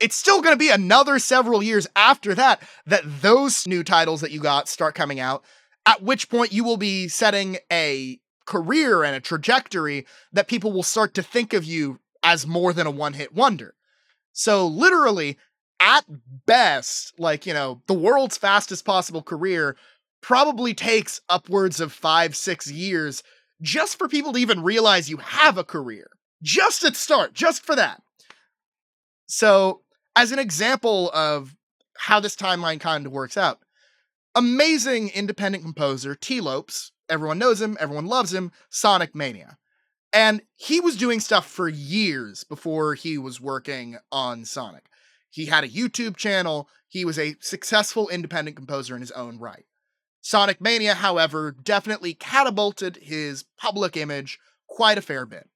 [0.00, 4.33] It's still going to be another several years after that that those new titles that
[4.33, 5.44] you got start coming out,
[5.87, 10.83] at which point you will be setting a career and a trajectory that people will
[10.83, 13.75] start to think of you as more than a one hit wonder.
[14.33, 15.39] So, literally,
[15.79, 16.05] at
[16.47, 19.77] best, like, you know, the world's fastest possible career
[20.21, 23.23] probably takes upwards of five, six years
[23.63, 26.09] just for people to even realize you have a career.
[26.43, 28.03] Just at start, just for that.
[29.27, 29.83] So,
[30.17, 31.55] as an example of
[31.97, 33.61] how this timeline kind of works out,
[34.35, 39.59] amazing independent composer Tee Lopes, everyone knows him, everyone loves him, Sonic Mania.
[40.14, 44.87] And he was doing stuff for years before he was working on Sonic.
[45.29, 49.64] He had a YouTube channel, he was a successful independent composer in his own right.
[50.20, 55.48] Sonic Mania, however, definitely catapulted his public image quite a fair bit.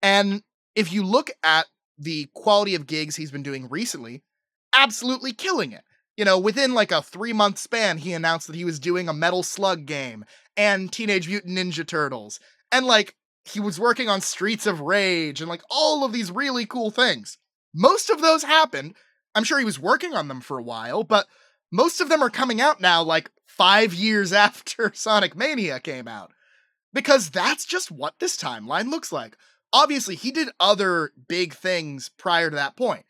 [0.00, 0.42] And
[0.76, 1.66] if you look at
[1.98, 4.22] the quality of gigs he's been doing recently,
[4.72, 5.82] absolutely killing it.
[6.16, 9.12] You know, within like a three month span, he announced that he was doing a
[9.12, 10.24] Metal Slug game
[10.56, 12.38] and Teenage Mutant Ninja Turtles.
[12.70, 16.66] And like, he was working on Streets of Rage and like all of these really
[16.66, 17.38] cool things.
[17.74, 18.94] Most of those happened.
[19.34, 21.26] I'm sure he was working on them for a while, but
[21.70, 26.32] most of them are coming out now like five years after Sonic Mania came out.
[26.92, 29.36] Because that's just what this timeline looks like.
[29.72, 33.04] Obviously, he did other big things prior to that point.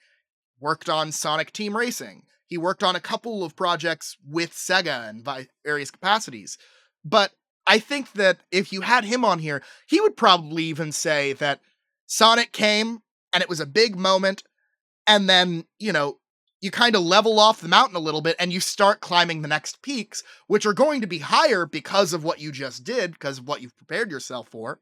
[0.58, 2.22] Worked on Sonic Team Racing.
[2.46, 5.28] He worked on a couple of projects with Sega and
[5.62, 6.56] various capacities.
[7.04, 7.32] But
[7.66, 11.60] I think that if you had him on here, he would probably even say that
[12.06, 13.00] Sonic came
[13.32, 14.42] and it was a big moment.
[15.06, 16.18] And then, you know,
[16.60, 19.48] you kind of level off the mountain a little bit and you start climbing the
[19.48, 23.38] next peaks, which are going to be higher because of what you just did, because
[23.38, 24.80] of what you've prepared yourself for.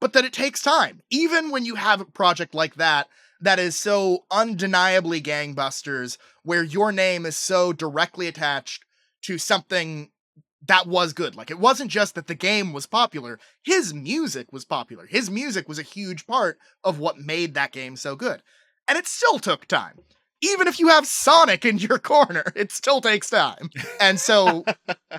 [0.00, 1.00] But that it takes time.
[1.10, 3.08] Even when you have a project like that,
[3.40, 8.84] that is so undeniably gangbusters, where your name is so directly attached
[9.22, 10.10] to something
[10.66, 11.36] that was good.
[11.36, 15.06] Like it wasn't just that the game was popular, his music was popular.
[15.06, 18.42] His music was a huge part of what made that game so good.
[18.88, 19.98] And it still took time.
[20.42, 23.70] Even if you have Sonic in your corner, it still takes time.
[24.00, 24.64] And so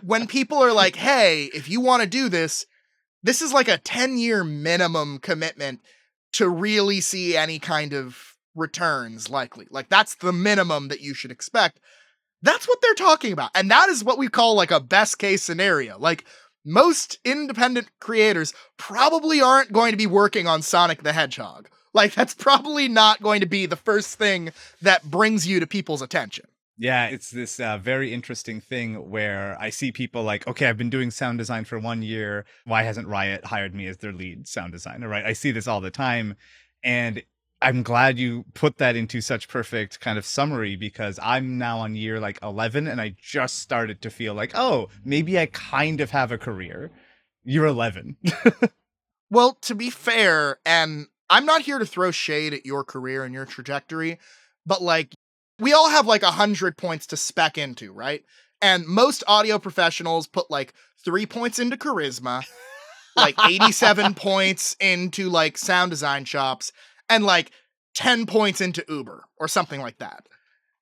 [0.04, 2.66] when people are like, hey, if you want to do this,
[3.24, 5.82] this is like a 10 year minimum commitment
[6.34, 9.68] to really see any kind of returns likely.
[9.70, 11.80] Like that's the minimum that you should expect.
[12.48, 13.52] That's what they're talking about.
[13.56, 16.00] And that is what we call like a best case scenario.
[16.00, 16.24] Like
[16.64, 21.68] most independent creators probably aren't going to be working on Sonic the Hedgehog.
[21.94, 26.02] Like that's probably not going to be the first thing that brings you to people's
[26.02, 26.46] attention.
[26.78, 30.92] Yeah, it's this uh, very interesting thing where I see people like, okay, I've been
[30.92, 32.46] doing sound design for one year.
[32.66, 35.10] Why hasn't Riot hired me as their lead sound designer?
[35.10, 35.26] Right?
[35.26, 36.36] I see this all the time,
[36.84, 37.24] and
[37.62, 41.96] I'm glad you put that into such perfect kind of summary because I'm now on
[41.96, 46.12] year like 11 and I just started to feel like, oh, maybe I kind of
[46.12, 46.92] have a career.
[47.44, 48.18] You're 11.
[49.32, 53.34] well, to be fair, and I'm not here to throw shade at your career and
[53.34, 54.20] your trajectory,
[54.66, 55.14] but like
[55.60, 58.24] we all have like a hundred points to spec into, right?
[58.62, 62.46] And most audio professionals put like three points into charisma,
[63.16, 66.72] like 87 points into like sound design shops,
[67.10, 67.52] and like
[67.96, 70.28] 10 points into Uber or something like that.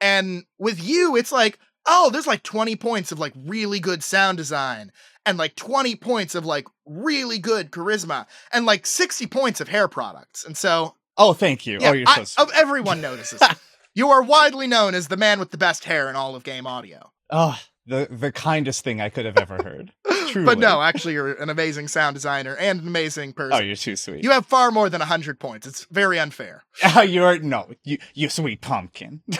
[0.02, 4.38] And with you, it's like, oh, there's like 20 points of like really good sound
[4.38, 4.92] design
[5.26, 9.88] and like 20 points of like really good charisma and like 60 points of hair
[9.88, 10.46] products.
[10.46, 10.96] And so.
[11.18, 11.80] Oh, thank you.
[11.80, 13.42] Yeah, oh, you're so I, Everyone notices.
[13.96, 16.68] you are widely known as the man with the best hair in all of game
[16.68, 17.12] audio.
[17.30, 19.92] Oh, the the kindest thing I could have ever heard.
[20.30, 20.46] Truly.
[20.46, 23.58] But no, actually, you're an amazing sound designer and an amazing oh, person.
[23.58, 24.24] Oh, you're too sweet.
[24.24, 25.66] You have far more than hundred points.
[25.68, 26.65] It's very unfair.
[26.84, 29.22] Oh, you're no, you you sweet pumpkin.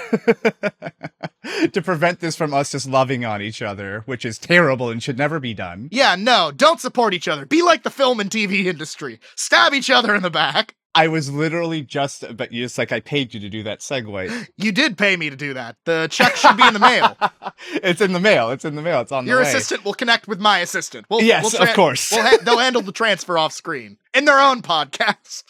[1.72, 5.18] to prevent this from us just loving on each other, which is terrible and should
[5.18, 5.90] never be done.
[5.92, 7.46] Yeah, no, don't support each other.
[7.46, 9.20] Be like the film and TV industry.
[9.36, 10.76] Stab each other in the back.
[10.98, 14.48] I was literally just, but you just like I paid you to do that segue.
[14.58, 15.76] You did pay me to do that.
[15.84, 17.18] The check should be in the mail.
[17.84, 18.50] it's in the mail.
[18.52, 19.02] It's in the mail.
[19.02, 21.06] It's on Your assistant will connect with my assistant.
[21.10, 22.12] We'll, yes, we'll tra- of course.
[22.12, 25.44] We'll ha- they'll handle the transfer off screen in their own podcast.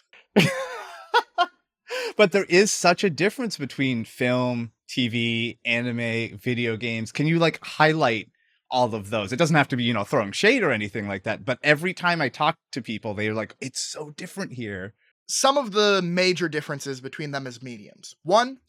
[2.17, 7.11] But there is such a difference between film, TV, anime, video games.
[7.11, 8.29] Can you like highlight
[8.69, 9.31] all of those?
[9.31, 11.93] It doesn't have to be, you know, throwing shade or anything like that, but every
[11.93, 14.93] time I talk to people, they're like, it's so different here.
[15.27, 18.15] Some of the major differences between them as mediums.
[18.23, 18.59] One,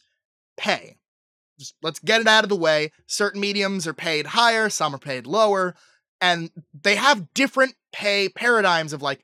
[0.57, 0.97] pay.
[1.59, 2.93] Just let's get it out of the way.
[3.07, 5.75] Certain mediums are paid higher, some are paid lower,
[6.21, 6.51] and
[6.83, 9.23] they have different pay paradigms of like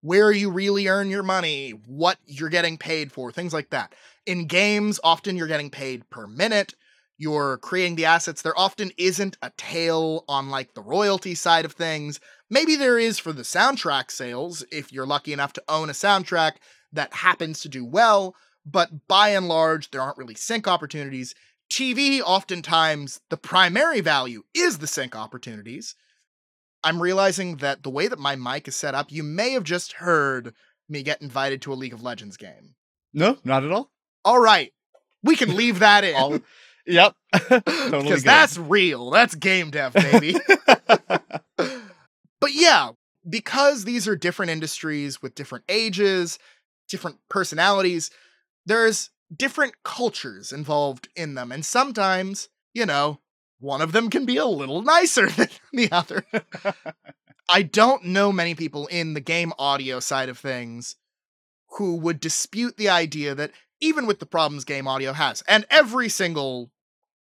[0.00, 3.94] where you really earn your money, what you're getting paid for, things like that.
[4.26, 6.74] In games, often you're getting paid per minute.
[7.16, 8.42] You're creating the assets.
[8.42, 12.20] There often isn't a tail on like the royalty side of things.
[12.48, 16.52] Maybe there is for the soundtrack sales if you're lucky enough to own a soundtrack
[16.92, 21.34] that happens to do well, but by and large, there aren't really sync opportunities.
[21.70, 25.94] TV, oftentimes, the primary value is the sync opportunities.
[26.82, 29.94] I'm realizing that the way that my mic is set up, you may have just
[29.94, 30.54] heard
[30.88, 32.74] me get invited to a League of Legends game.
[33.12, 33.90] No, not at all.
[34.24, 34.72] All right.
[35.22, 36.14] We can leave that in.
[36.14, 36.38] All,
[36.86, 37.14] yep.
[37.32, 39.10] Because totally that's real.
[39.10, 40.36] That's game dev, baby.
[41.56, 42.90] but yeah,
[43.28, 46.38] because these are different industries with different ages,
[46.88, 48.10] different personalities,
[48.66, 51.52] there's different cultures involved in them.
[51.52, 53.20] And sometimes, you know,
[53.60, 56.24] one of them can be a little nicer than the other.
[57.48, 60.96] I don't know many people in the game audio side of things
[61.76, 66.08] who would dispute the idea that even with the problems game audio has, and every
[66.08, 66.70] single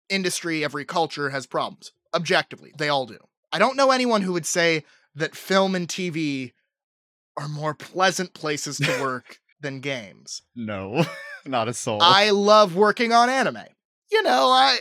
[0.09, 1.91] industry, every culture has problems.
[2.13, 3.17] Objectively, they all do.
[3.51, 4.83] I don't know anyone who would say
[5.15, 6.51] that film and TV
[7.37, 10.41] are more pleasant places to work than games.
[10.55, 11.05] no,
[11.45, 11.99] not a soul.
[12.01, 13.63] I love working on anime.
[14.11, 14.79] You know, I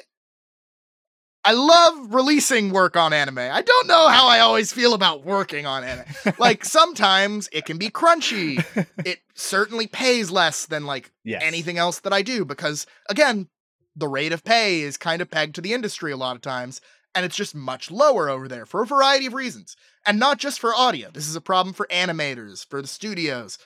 [1.44, 3.38] I love releasing work on anime.
[3.38, 6.06] I don't know how I always feel about working on anime.
[6.38, 8.64] Like sometimes it can be crunchy.
[9.04, 11.42] It certainly pays less than like yes.
[11.42, 13.48] anything else that I do because again,
[13.96, 16.80] the rate of pay is kind of pegged to the industry a lot of times
[17.14, 19.76] and it's just much lower over there for a variety of reasons.
[20.06, 21.10] And not just for audio.
[21.10, 23.58] This is a problem for animators, for the studios,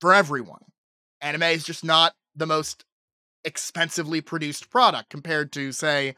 [0.00, 0.64] for everyone.
[1.20, 2.84] Anime is just not the most
[3.44, 6.16] expensively produced product compared to say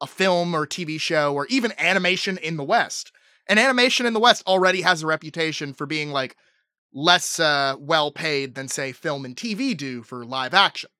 [0.00, 3.12] a film or TV show or even animation in the West.
[3.48, 6.36] And animation in the West already has a reputation for being like
[6.92, 10.90] less uh, well paid than, say, film and TV do for live action.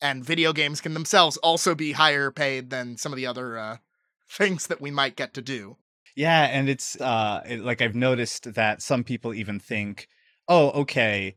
[0.00, 3.76] And video games can themselves also be higher paid than some of the other uh,
[4.28, 5.76] things that we might get to do.
[6.14, 10.08] Yeah, and it's uh it, like I've noticed that some people even think,
[10.46, 11.36] "Oh, okay,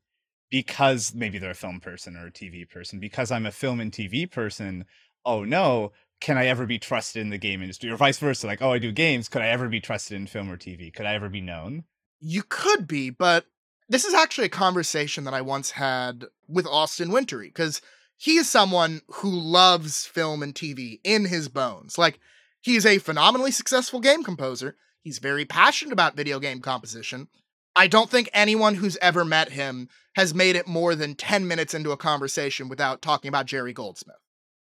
[0.49, 3.91] because maybe they're a film person or a TV person, because I'm a film and
[3.91, 4.85] TV person,
[5.25, 7.89] oh no, can I ever be trusted in the game industry?
[7.89, 10.49] Or vice versa, like, oh, I do games, could I ever be trusted in film
[10.49, 10.93] or TV?
[10.93, 11.83] Could I ever be known?
[12.19, 13.45] You could be, but
[13.89, 17.81] this is actually a conversation that I once had with Austin Wintory, because
[18.17, 21.97] he is someone who loves film and TV in his bones.
[21.97, 22.19] Like,
[22.61, 24.75] he is a phenomenally successful game composer.
[25.01, 27.27] He's very passionate about video game composition.
[27.75, 31.73] I don't think anyone who's ever met him has made it more than 10 minutes
[31.73, 34.15] into a conversation without talking about Jerry Goldsmith.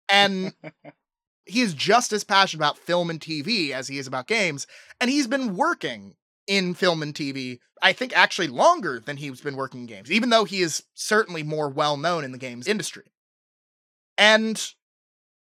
[0.08, 0.54] And
[1.46, 4.66] he is just as passionate about film and TV as he is about games,
[5.00, 6.14] and he's been working
[6.46, 10.30] in film and TV, I think actually longer than he's been working in games, even
[10.30, 13.12] though he is certainly more well known in the games industry.
[14.18, 14.62] And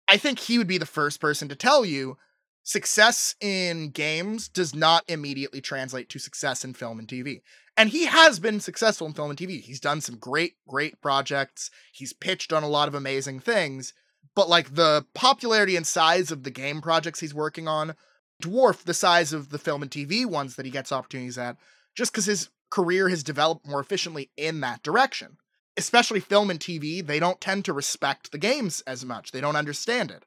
[0.08, 2.18] I think he would be the first person to tell you
[2.64, 7.42] success in games does not immediately translate to success in film and TV.
[7.78, 9.62] And he has been successful in film and TV.
[9.62, 11.70] He's done some great, great projects.
[11.94, 13.94] He's pitched on a lot of amazing things
[14.38, 17.96] but like the popularity and size of the game projects he's working on
[18.40, 21.58] dwarf the size of the film and TV ones that he gets opportunities at,
[21.96, 25.38] just because his career has developed more efficiently in that direction.
[25.76, 29.32] Especially film and TV, they don't tend to respect the games as much.
[29.32, 30.24] They don't understand it.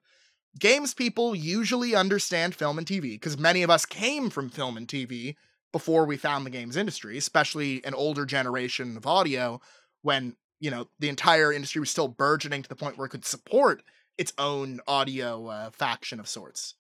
[0.59, 4.89] Games people usually understand film and TV because many of us came from film and
[4.89, 5.37] TV
[5.71, 9.61] before we found the games industry, especially an older generation of audio
[10.03, 13.25] when, you know, the entire industry was still burgeoning to the point where it could
[13.25, 13.85] support
[14.21, 16.75] its own audio uh, faction of sorts.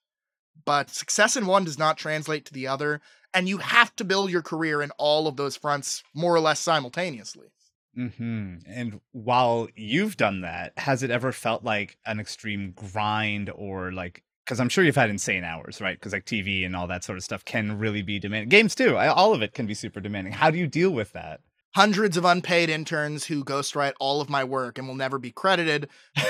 [0.66, 3.00] But success in one does not translate to the other,
[3.32, 6.60] and you have to build your career in all of those fronts more or less
[6.60, 7.48] simultaneously.
[7.94, 13.90] hmm And while you've done that, has it ever felt like an extreme grind or
[13.90, 15.96] like because I'm sure you've had insane hours, right?
[15.96, 18.48] Because like TV and all that sort of stuff can really be demanding.
[18.48, 20.34] Games too, all of it can be super demanding.
[20.34, 21.40] How do you deal with that?
[21.74, 25.88] Hundreds of unpaid interns who ghostwrite all of my work and will never be credited.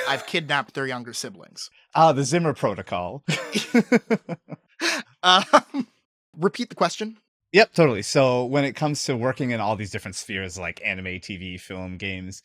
[0.09, 1.71] I've kidnapped their younger siblings.
[1.95, 3.25] Ah, the Zimmer protocol.
[5.23, 5.87] um,
[6.37, 7.19] repeat the question.
[7.53, 8.03] Yep, totally.
[8.03, 11.97] So when it comes to working in all these different spheres like anime, TV, film,
[11.97, 12.43] games,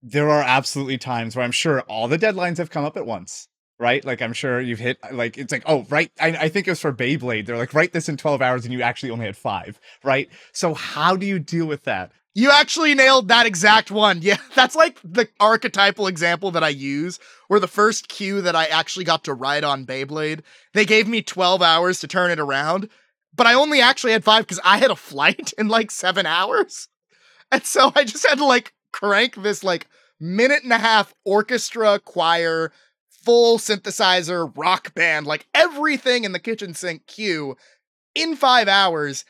[0.00, 3.48] there are absolutely times where I'm sure all the deadlines have come up at once,
[3.80, 4.04] right?
[4.04, 6.80] Like I'm sure you've hit like it's like oh right, I, I think it was
[6.80, 7.46] for Beyblade.
[7.46, 10.28] They're like write this in 12 hours and you actually only had five, right?
[10.52, 12.12] So how do you deal with that?
[12.34, 14.20] You actually nailed that exact one.
[14.22, 17.18] Yeah, that's like the archetypal example that I use,
[17.48, 20.40] where the first cue that I actually got to ride on Beyblade,
[20.74, 22.88] they gave me 12 hours to turn it around,
[23.34, 26.88] but I only actually had five because I had a flight in like seven hours.
[27.50, 29.86] And so I just had to like crank this like
[30.20, 32.72] minute and a half orchestra, choir,
[33.24, 37.56] full synthesizer, rock band, like everything in the kitchen sink cue
[38.14, 39.24] in five hours.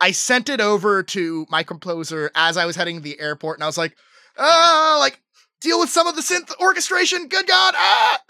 [0.00, 3.64] I sent it over to my composer as I was heading to the airport, and
[3.64, 3.96] I was like,
[4.38, 5.20] ah, like,
[5.60, 7.28] deal with some of the synth orchestration.
[7.28, 8.20] Good God, ah!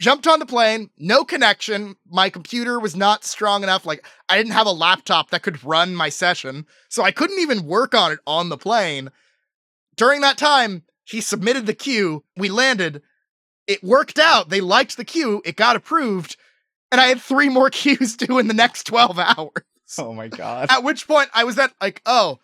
[0.00, 1.94] Jumped on the plane, no connection.
[2.10, 3.86] My computer was not strong enough.
[3.86, 7.66] Like, I didn't have a laptop that could run my session, so I couldn't even
[7.66, 9.10] work on it on the plane.
[9.96, 12.24] During that time, he submitted the cue.
[12.36, 13.02] We landed.
[13.66, 14.48] It worked out.
[14.48, 15.42] They liked the cue.
[15.44, 16.36] It got approved.
[16.90, 19.64] And I had three more cues due in the next 12 hours.
[19.98, 20.68] Oh my god.
[20.70, 22.38] At which point I was at like, oh,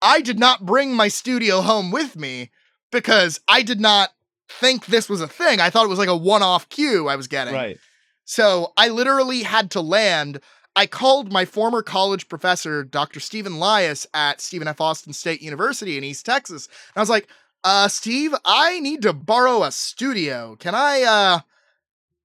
[0.00, 2.50] I did not bring my studio home with me
[2.90, 4.10] because I did not
[4.48, 5.60] think this was a thing.
[5.60, 7.54] I thought it was like a one-off cue I was getting.
[7.54, 7.78] Right.
[8.24, 10.40] So I literally had to land.
[10.74, 13.20] I called my former college professor, Dr.
[13.20, 14.80] Stephen Lias at Stephen F.
[14.80, 16.66] Austin State University in East Texas.
[16.66, 17.28] And I was like,
[17.64, 20.56] uh, Steve, I need to borrow a studio.
[20.56, 21.40] Can I uh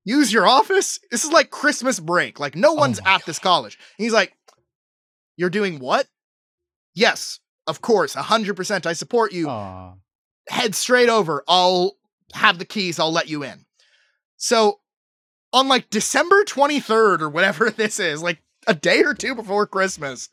[0.04, 1.00] use your office?
[1.12, 2.40] This is like Christmas break.
[2.40, 3.78] Like no one's my at this college.
[3.98, 4.34] And he's like,
[5.38, 6.08] You're doing what?
[6.94, 8.86] Yes, of course, hundred percent.
[8.86, 9.48] I support you.
[9.48, 9.94] Aw.
[10.50, 11.44] Head straight over.
[11.48, 11.98] I'll
[12.34, 13.00] have the keys.
[13.00, 13.66] I'll let you in.
[14.38, 14.80] So
[15.54, 20.30] on like December 23rd or whatever this is, like a day or two before Christmas,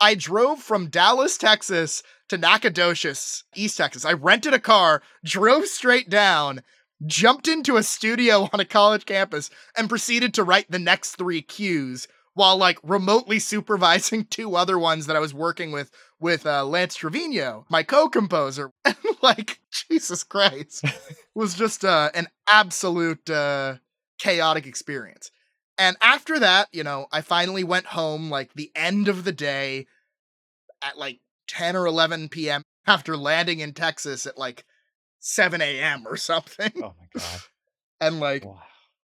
[0.00, 4.04] I drove from Dallas, Texas to Nacogdoches, East Texas.
[4.04, 6.62] I rented a car, drove straight down,
[7.06, 11.42] jumped into a studio on a college campus, and proceeded to write the next three
[11.42, 16.64] cues while like remotely supervising two other ones that I was working with with uh,
[16.64, 18.72] Lance Trevino, my co-composer.
[18.84, 20.84] And like Jesus Christ,
[21.34, 23.76] was just uh, an absolute uh,
[24.18, 25.30] chaotic experience.
[25.76, 29.86] And after that, you know, I finally went home like the end of the day
[30.82, 32.62] at like 10 or 11 p.m.
[32.86, 34.64] after landing in Texas at like
[35.20, 36.06] 7 a.m.
[36.06, 36.72] or something.
[36.76, 37.40] Oh my god.
[38.00, 38.62] And like, Wow.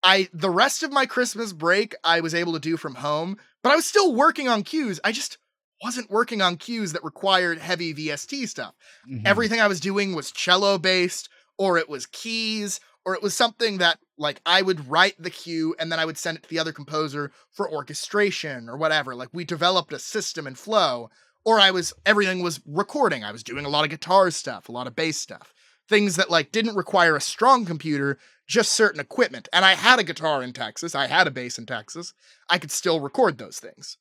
[0.07, 3.73] I, the rest of my Christmas break, I was able to do from home, but
[3.73, 5.01] I was still working on cues.
[5.03, 5.39] I just
[5.83, 8.75] wasn't working on cues that required heavy VST stuff.
[9.11, 9.27] Mhm.
[9.27, 11.29] Everything I was doing was cello based,
[11.59, 15.75] or it was keys, or it was something that like I would write the cue
[15.79, 19.15] and then I would send it to the other composer for orchestration or whatever.
[19.15, 21.11] Like we developed a system and flow,
[21.45, 23.25] or I was everything was recording.
[23.25, 25.53] I was doing a lot of guitar stuff, a lot of bass stuff.
[25.89, 29.49] Things that like didn't require a strong computer, just certain equipment.
[29.53, 32.13] And I had a guitar in Texas, I had a bass in Texas.
[32.49, 33.99] I could still record those things.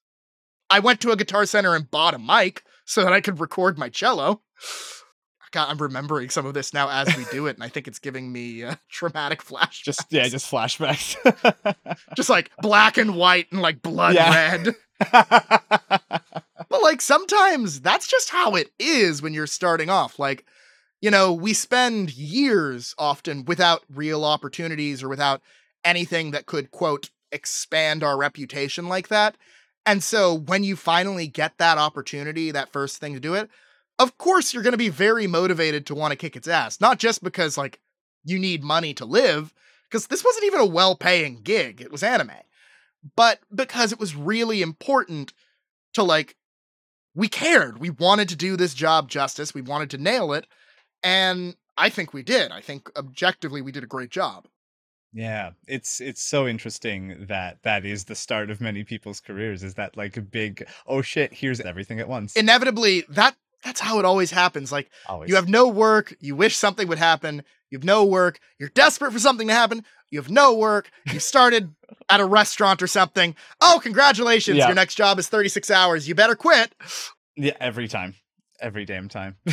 [0.69, 3.77] I went to a guitar center and bought a mic so that I could record
[3.77, 4.41] my cello.
[5.51, 7.99] God, I'm remembering some of this now as we do it, and I think it's
[7.99, 9.83] giving me uh, traumatic flashbacks.
[9.83, 11.15] just yeah, just flashbacks.
[12.17, 14.33] just like black and white and like blood Yeah.
[14.33, 14.75] red.
[16.67, 20.17] But like sometimes that's just how it is when you're starting off.
[20.19, 20.45] Like,
[21.05, 25.39] you know, we spend years often without real opportunities or without
[25.83, 29.37] anything that could, quote, expand our reputation like that.
[29.85, 33.51] And so when you finally get that opportunity, that first thing to do it,
[33.99, 36.81] of course you're going to be very motivated to want to kick its ass.
[36.81, 37.79] Not just because, like,
[38.23, 39.53] you need money to live,
[39.87, 42.31] because this wasn't even a well paying gig, it was anime,
[43.15, 45.33] but because it was really important
[45.93, 46.35] to, like,
[47.13, 47.77] we cared.
[47.77, 49.53] We wanted to do this job justice.
[49.53, 50.47] We wanted to nail it.
[51.05, 52.51] And I think we did.
[52.51, 54.47] I think objectively we did a great job.
[55.13, 59.63] yeah, it's it's so interesting that that is the start of many people's careers.
[59.63, 61.33] Is that like a big oh shit?
[61.33, 62.35] Here's everything at once.
[62.35, 64.71] Inevitably, that that's how it always happens.
[64.71, 65.29] Like Always.
[65.29, 69.11] you have no work, you wish something would happen, you have no work, you're desperate
[69.13, 71.73] for something to happen, you have no work, you started
[72.09, 73.35] at a restaurant or something.
[73.61, 74.67] Oh, congratulations, Yeah.
[74.67, 76.07] your next job is 36 hours.
[76.07, 76.73] You better quit.
[77.35, 78.15] yeah, every time,
[78.59, 79.35] every damn time.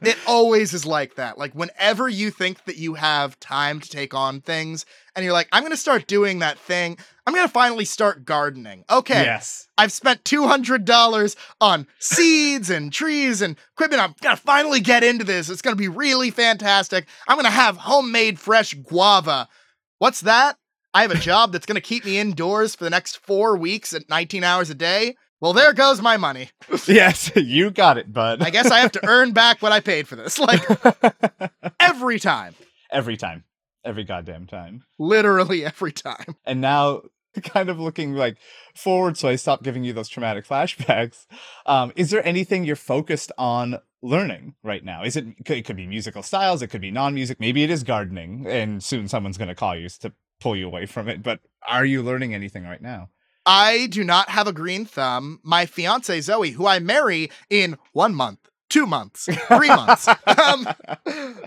[0.00, 1.36] It always is like that.
[1.38, 5.48] Like whenever you think that you have time to take on things and you're like,
[5.52, 6.96] I'm going to start doing that thing.
[7.26, 8.84] I'm going to finally start gardening.
[8.88, 9.24] Okay.
[9.24, 9.68] Yes.
[9.76, 14.02] I've spent $200 on seeds and trees and equipment.
[14.02, 15.50] I'm going to finally get into this.
[15.50, 17.06] It's going to be really fantastic.
[17.26, 19.48] I'm going to have homemade fresh guava.
[19.98, 20.56] What's that?
[20.94, 23.92] I have a job that's going to keep me indoors for the next four weeks
[23.92, 25.16] at 19 hours a day.
[25.40, 26.50] Well, there goes my money.
[26.86, 28.42] yes, you got it, bud.
[28.42, 30.38] I guess I have to earn back what I paid for this.
[30.38, 30.62] Like
[31.80, 32.54] every time.
[32.90, 33.44] every time.
[33.84, 34.84] Every goddamn time.
[34.98, 36.36] Literally every time.
[36.44, 37.02] And now
[37.42, 38.36] kind of looking like
[38.74, 41.26] forward so I stop giving you those traumatic flashbacks.
[41.66, 45.04] Um, is there anything you're focused on learning right now?
[45.04, 48.44] Is it it could be musical styles, it could be non-music, maybe it is gardening
[48.48, 51.84] and soon someone's going to call you to pull you away from it, but are
[51.84, 53.08] you learning anything right now?
[53.48, 55.40] I do not have a green thumb.
[55.42, 60.06] My fiance Zoe, who I marry in 1 month, 2 months, 3 months.
[60.38, 60.68] Um,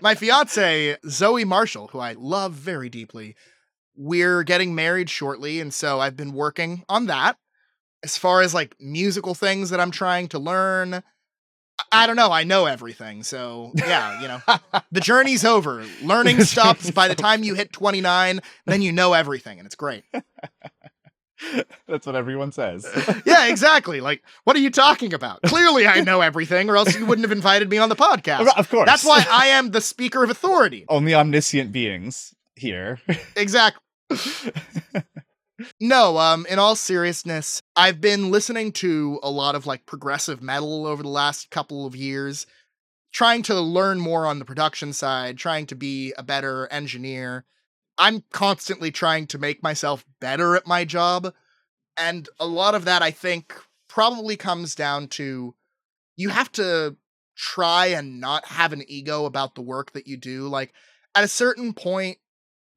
[0.01, 3.35] my fiance Zoe Marshall, who I love very deeply,
[3.95, 7.37] we're getting married shortly and so I've been working on that.
[8.03, 11.03] As far as like musical things that I'm trying to learn,
[11.91, 12.31] I don't know.
[12.31, 13.21] I know everything.
[13.21, 15.85] So, yeah, you know, the journey's over.
[16.03, 20.03] Learning stops by the time you hit 29, then you know everything and it's great.
[21.87, 22.85] That's what everyone says.
[23.25, 24.01] yeah, exactly.
[24.01, 25.41] Like, what are you talking about?
[25.43, 28.47] Clearly, I know everything, or else you wouldn't have invited me on the podcast.
[28.57, 28.85] Of course.
[28.85, 30.85] That's why I am the speaker of authority.
[30.89, 32.99] Only omniscient beings here.
[33.35, 33.81] Exactly.
[35.79, 40.87] No, um, in all seriousness, I've been listening to a lot of like progressive metal
[40.87, 42.47] over the last couple of years,
[43.13, 47.45] trying to learn more on the production side, trying to be a better engineer.
[47.97, 51.33] I'm constantly trying to make myself better at my job.
[51.97, 53.53] And a lot of that, I think,
[53.87, 55.55] probably comes down to
[56.15, 56.95] you have to
[57.35, 60.47] try and not have an ego about the work that you do.
[60.47, 60.73] Like,
[61.15, 62.17] at a certain point,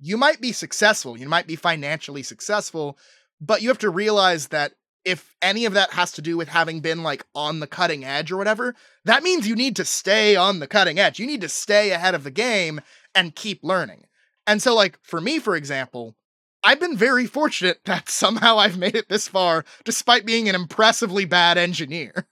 [0.00, 2.98] you might be successful, you might be financially successful,
[3.40, 4.72] but you have to realize that
[5.04, 8.32] if any of that has to do with having been like on the cutting edge
[8.32, 11.18] or whatever, that means you need to stay on the cutting edge.
[11.18, 12.80] You need to stay ahead of the game
[13.14, 14.06] and keep learning.
[14.46, 16.14] And so, like, for me, for example,
[16.62, 21.24] I've been very fortunate that somehow I've made it this far despite being an impressively
[21.24, 22.26] bad engineer.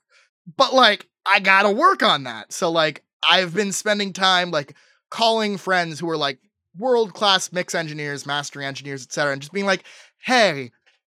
[0.57, 2.51] But, like, I gotta work on that.
[2.51, 4.75] So, like, I've been spending time, like,
[5.09, 6.39] calling friends who are, like,
[6.77, 9.83] world class mix engineers, mastering engineers, etc., and just being like,
[10.25, 10.71] hey,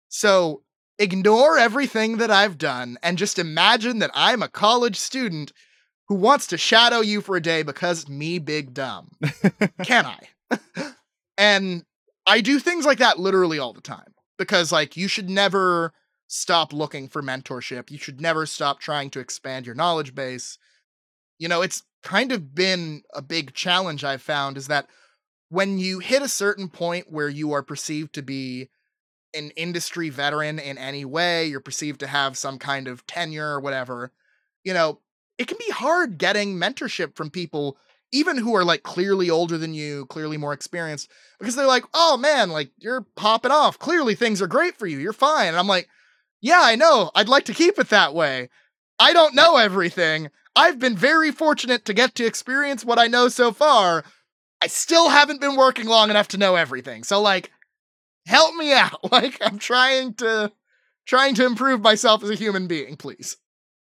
[0.08, 0.62] so
[0.98, 5.52] ignore everything that I've done and just imagine that I'm a college student
[6.08, 9.10] who wants to shadow you for a day because me big dumb.
[9.82, 10.18] Can I?
[11.38, 11.84] And
[12.26, 15.92] I do things like that literally all the time because like you should never
[16.28, 17.90] stop looking for mentorship.
[17.90, 20.58] You should never stop trying to expand your knowledge base.
[21.38, 24.86] You know, it's kind of been a big challenge I've found is that
[25.48, 28.68] when you hit a certain point where you are perceived to be
[29.34, 33.60] an industry veteran in any way, you're perceived to have some kind of tenure or
[33.60, 34.12] whatever,
[34.64, 35.00] you know,
[35.38, 37.78] it can be hard getting mentorship from people
[38.12, 42.16] even who are like clearly older than you, clearly more experienced, because they're like, oh
[42.16, 43.78] man, like you're popping off.
[43.78, 44.98] Clearly things are great for you.
[44.98, 45.48] You're fine.
[45.48, 45.88] And I'm like,
[46.40, 47.10] yeah, I know.
[47.14, 48.48] I'd like to keep it that way.
[48.98, 50.30] I don't know everything.
[50.56, 54.04] I've been very fortunate to get to experience what I know so far.
[54.60, 57.04] I still haven't been working long enough to know everything.
[57.04, 57.50] So like
[58.26, 58.98] help me out.
[59.12, 60.52] Like I'm trying to
[61.06, 63.36] trying to improve myself as a human being, please.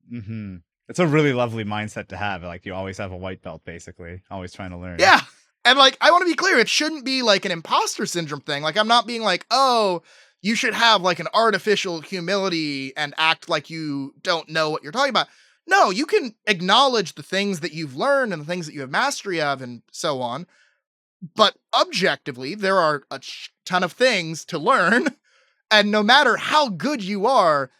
[0.08, 0.56] hmm
[0.88, 2.42] It's a really lovely mindset to have.
[2.42, 4.96] Like you always have a white belt, basically, always trying to learn.
[4.98, 5.20] Yeah.
[5.64, 8.62] And like I want to be clear, it shouldn't be like an imposter syndrome thing.
[8.62, 10.02] Like I'm not being like, "Oh,
[10.40, 14.92] you should have like an artificial humility and act like you don't know what you're
[14.92, 15.28] talking about."
[15.66, 18.90] No, you can acknowledge the things that you've learned and the things that you have
[18.90, 20.46] mastery of and so on.
[21.34, 23.20] But objectively, there are a
[23.66, 25.08] ton of things to learn.
[25.70, 27.70] And no matter how good you are,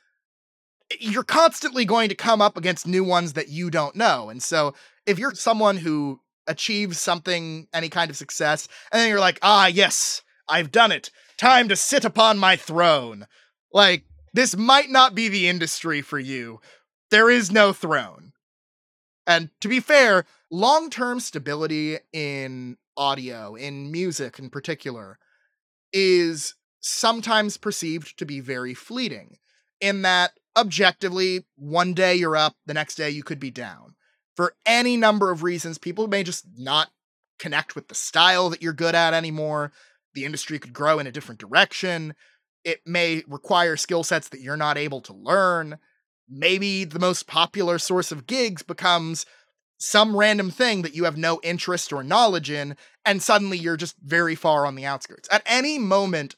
[1.01, 4.31] you're constantly going to come up against new ones that you don't know.
[4.31, 4.75] And so
[5.07, 9.67] if you're someone who achieves something, any kind of success, and then you're like, ah,
[9.67, 11.11] yes, I've done it.
[11.37, 13.27] Time to sit upon my throne.
[13.73, 16.61] Like, this might not be the industry for you.
[17.11, 18.33] There is no throne.
[19.27, 25.19] And to be fair, long term stability in audio, in music in particular,
[25.93, 29.37] is sometimes perceived to be very fleeting,
[29.81, 33.95] in that objectively, one day you're up, the next day you could be down.
[34.37, 36.91] For any number of reasons, people may just not
[37.39, 39.73] connect with the style that you're good at anymore.
[40.15, 42.15] The industry could grow in a different direction.
[42.65, 45.79] It may require skill sets that you're not able to learn.
[46.29, 49.25] Maybe the most popular source of gigs becomes
[49.79, 53.97] some random thing that you have no interest or knowledge in, and suddenly you're just
[54.03, 55.29] very far on the outskirts.
[55.31, 56.35] At any moment,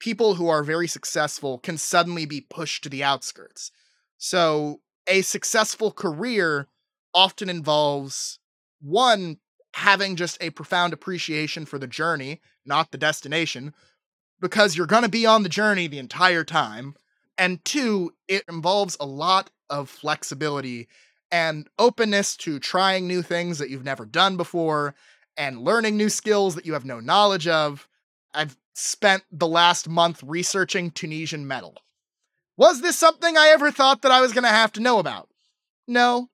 [0.00, 3.70] people who are very successful can suddenly be pushed to the outskirts.
[4.18, 6.66] So, a successful career
[7.14, 8.38] often involves
[8.80, 9.38] one,
[9.74, 13.74] having just a profound appreciation for the journey, not the destination,
[14.40, 16.94] because you're going to be on the journey the entire time.
[17.38, 20.88] And two, it involves a lot of flexibility
[21.30, 24.94] and openness to trying new things that you've never done before
[25.36, 27.88] and learning new skills that you have no knowledge of.
[28.34, 31.76] I've spent the last month researching Tunisian metal.
[32.56, 35.28] Was this something I ever thought that I was going to have to know about?
[35.86, 36.28] No.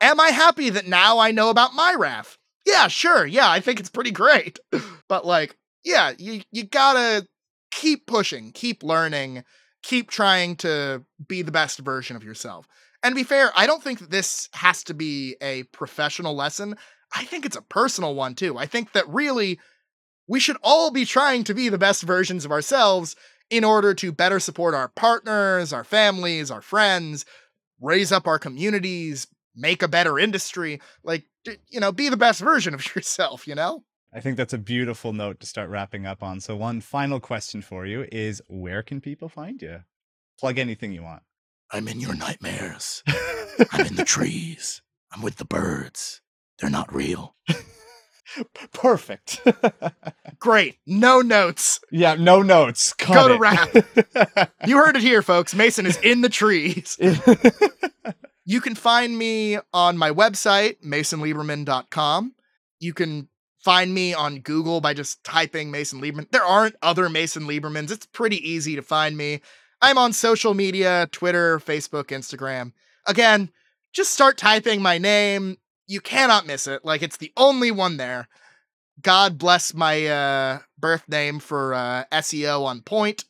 [0.00, 2.36] Am I happy that now I know about Myrath?
[2.66, 3.26] Yeah, sure.
[3.26, 4.58] Yeah, I think it's pretty great.
[5.08, 7.26] but like, yeah, you you got to
[7.70, 9.44] keep pushing, keep learning,
[9.82, 12.66] keep trying to be the best version of yourself.
[13.02, 16.76] And be fair, I don't think that this has to be a professional lesson.
[17.14, 18.58] I think it's a personal one too.
[18.58, 19.60] I think that really
[20.28, 23.16] we should all be trying to be the best versions of ourselves
[23.50, 27.24] in order to better support our partners, our families, our friends,
[27.80, 29.26] raise up our communities,
[29.56, 30.80] make a better industry.
[31.02, 31.24] Like,
[31.68, 33.84] you know, be the best version of yourself, you know?
[34.12, 36.40] I think that's a beautiful note to start wrapping up on.
[36.40, 39.80] So, one final question for you is where can people find you?
[40.40, 41.22] Plug anything you want.
[41.70, 43.02] I'm in your nightmares.
[43.72, 44.80] I'm in the trees.
[45.12, 46.22] I'm with the birds.
[46.58, 47.36] They're not real.
[48.72, 49.40] Perfect.
[50.38, 50.78] Great.
[50.86, 51.80] No notes.
[51.90, 52.92] Yeah, no notes.
[52.92, 54.50] Cut Go to wrap.
[54.66, 55.54] You heard it here, folks.
[55.54, 56.98] Mason is in the trees.
[58.44, 62.34] You can find me on my website, masonlieberman.com.
[62.80, 66.30] You can find me on Google by just typing Mason Lieberman.
[66.30, 67.90] There aren't other Mason Liebermans.
[67.90, 69.40] It's pretty easy to find me.
[69.80, 72.72] I'm on social media Twitter, Facebook, Instagram.
[73.06, 73.50] Again,
[73.92, 75.56] just start typing my name.
[75.88, 76.84] You cannot miss it.
[76.84, 78.28] Like, it's the only one there.
[79.02, 83.24] God bless my uh, birth name for uh, SEO on point.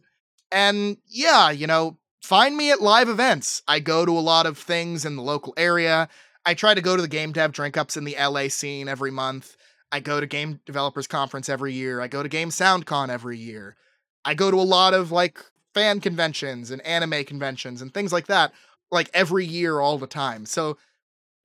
[0.50, 3.62] And yeah, you know, find me at live events.
[3.68, 6.09] I go to a lot of things in the local area.
[6.44, 9.11] I try to go to the game dev drink ups in the LA scene every
[9.11, 9.56] month.
[9.92, 12.00] I go to Game Developers Conference every year.
[12.00, 13.76] I go to Game SoundCon every year.
[14.24, 15.38] I go to a lot of like
[15.74, 18.52] fan conventions and anime conventions and things like that,
[18.90, 20.44] like every year, all the time.
[20.44, 20.76] So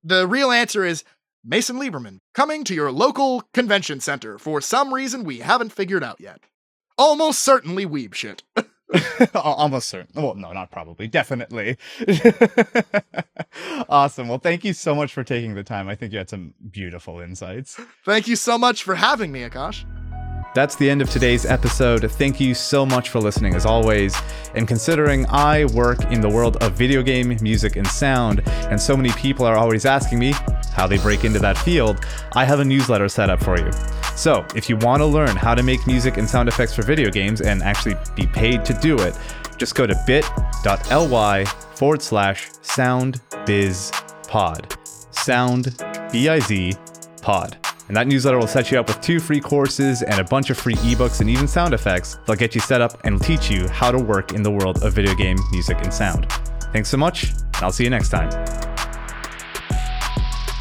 [0.04, 1.02] the real answer is
[1.44, 6.20] Mason Lieberman coming to your local convention center for some reason we haven't figured out
[6.20, 6.40] yet.
[6.96, 8.42] Almost certainly weeb shit.
[9.34, 10.22] Almost certain.
[10.22, 11.08] Well, no, not probably.
[11.08, 11.76] Definitely.
[13.88, 14.28] awesome.
[14.28, 15.88] Well, thank you so much for taking the time.
[15.88, 17.80] I think you had some beautiful insights.
[18.04, 19.84] Thank you so much for having me, Akash.
[20.54, 22.08] That's the end of today's episode.
[22.12, 24.16] Thank you so much for listening, as always.
[24.54, 28.96] And considering I work in the world of video game, music, and sound, and so
[28.96, 30.32] many people are always asking me
[30.72, 33.72] how they break into that field, I have a newsletter set up for you.
[34.14, 37.10] So, if you want to learn how to make music and sound effects for video
[37.10, 39.18] games and actually be paid to do it,
[39.58, 41.44] just go to bit.ly
[41.74, 44.78] forward slash soundbizpod.
[45.12, 46.74] Sound, B I Z,
[47.22, 47.63] pod.
[47.88, 50.58] And that newsletter will set you up with two free courses and a bunch of
[50.58, 53.90] free ebooks and even sound effects that'll get you set up and teach you how
[53.90, 56.30] to work in the world of video game music and sound.
[56.72, 58.30] Thanks so much, and I'll see you next time.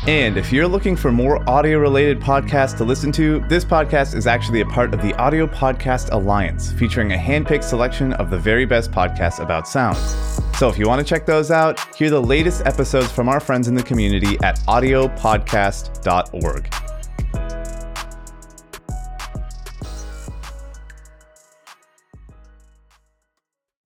[0.05, 4.27] And if you're looking for more audio related podcasts to listen to, this podcast is
[4.27, 8.65] actually a part of the Audio Podcast Alliance, featuring a handpicked selection of the very
[8.65, 9.95] best podcasts about sound.
[10.57, 13.69] So if you want to check those out, hear the latest episodes from our friends
[13.69, 16.82] in the community at audiopodcast.org.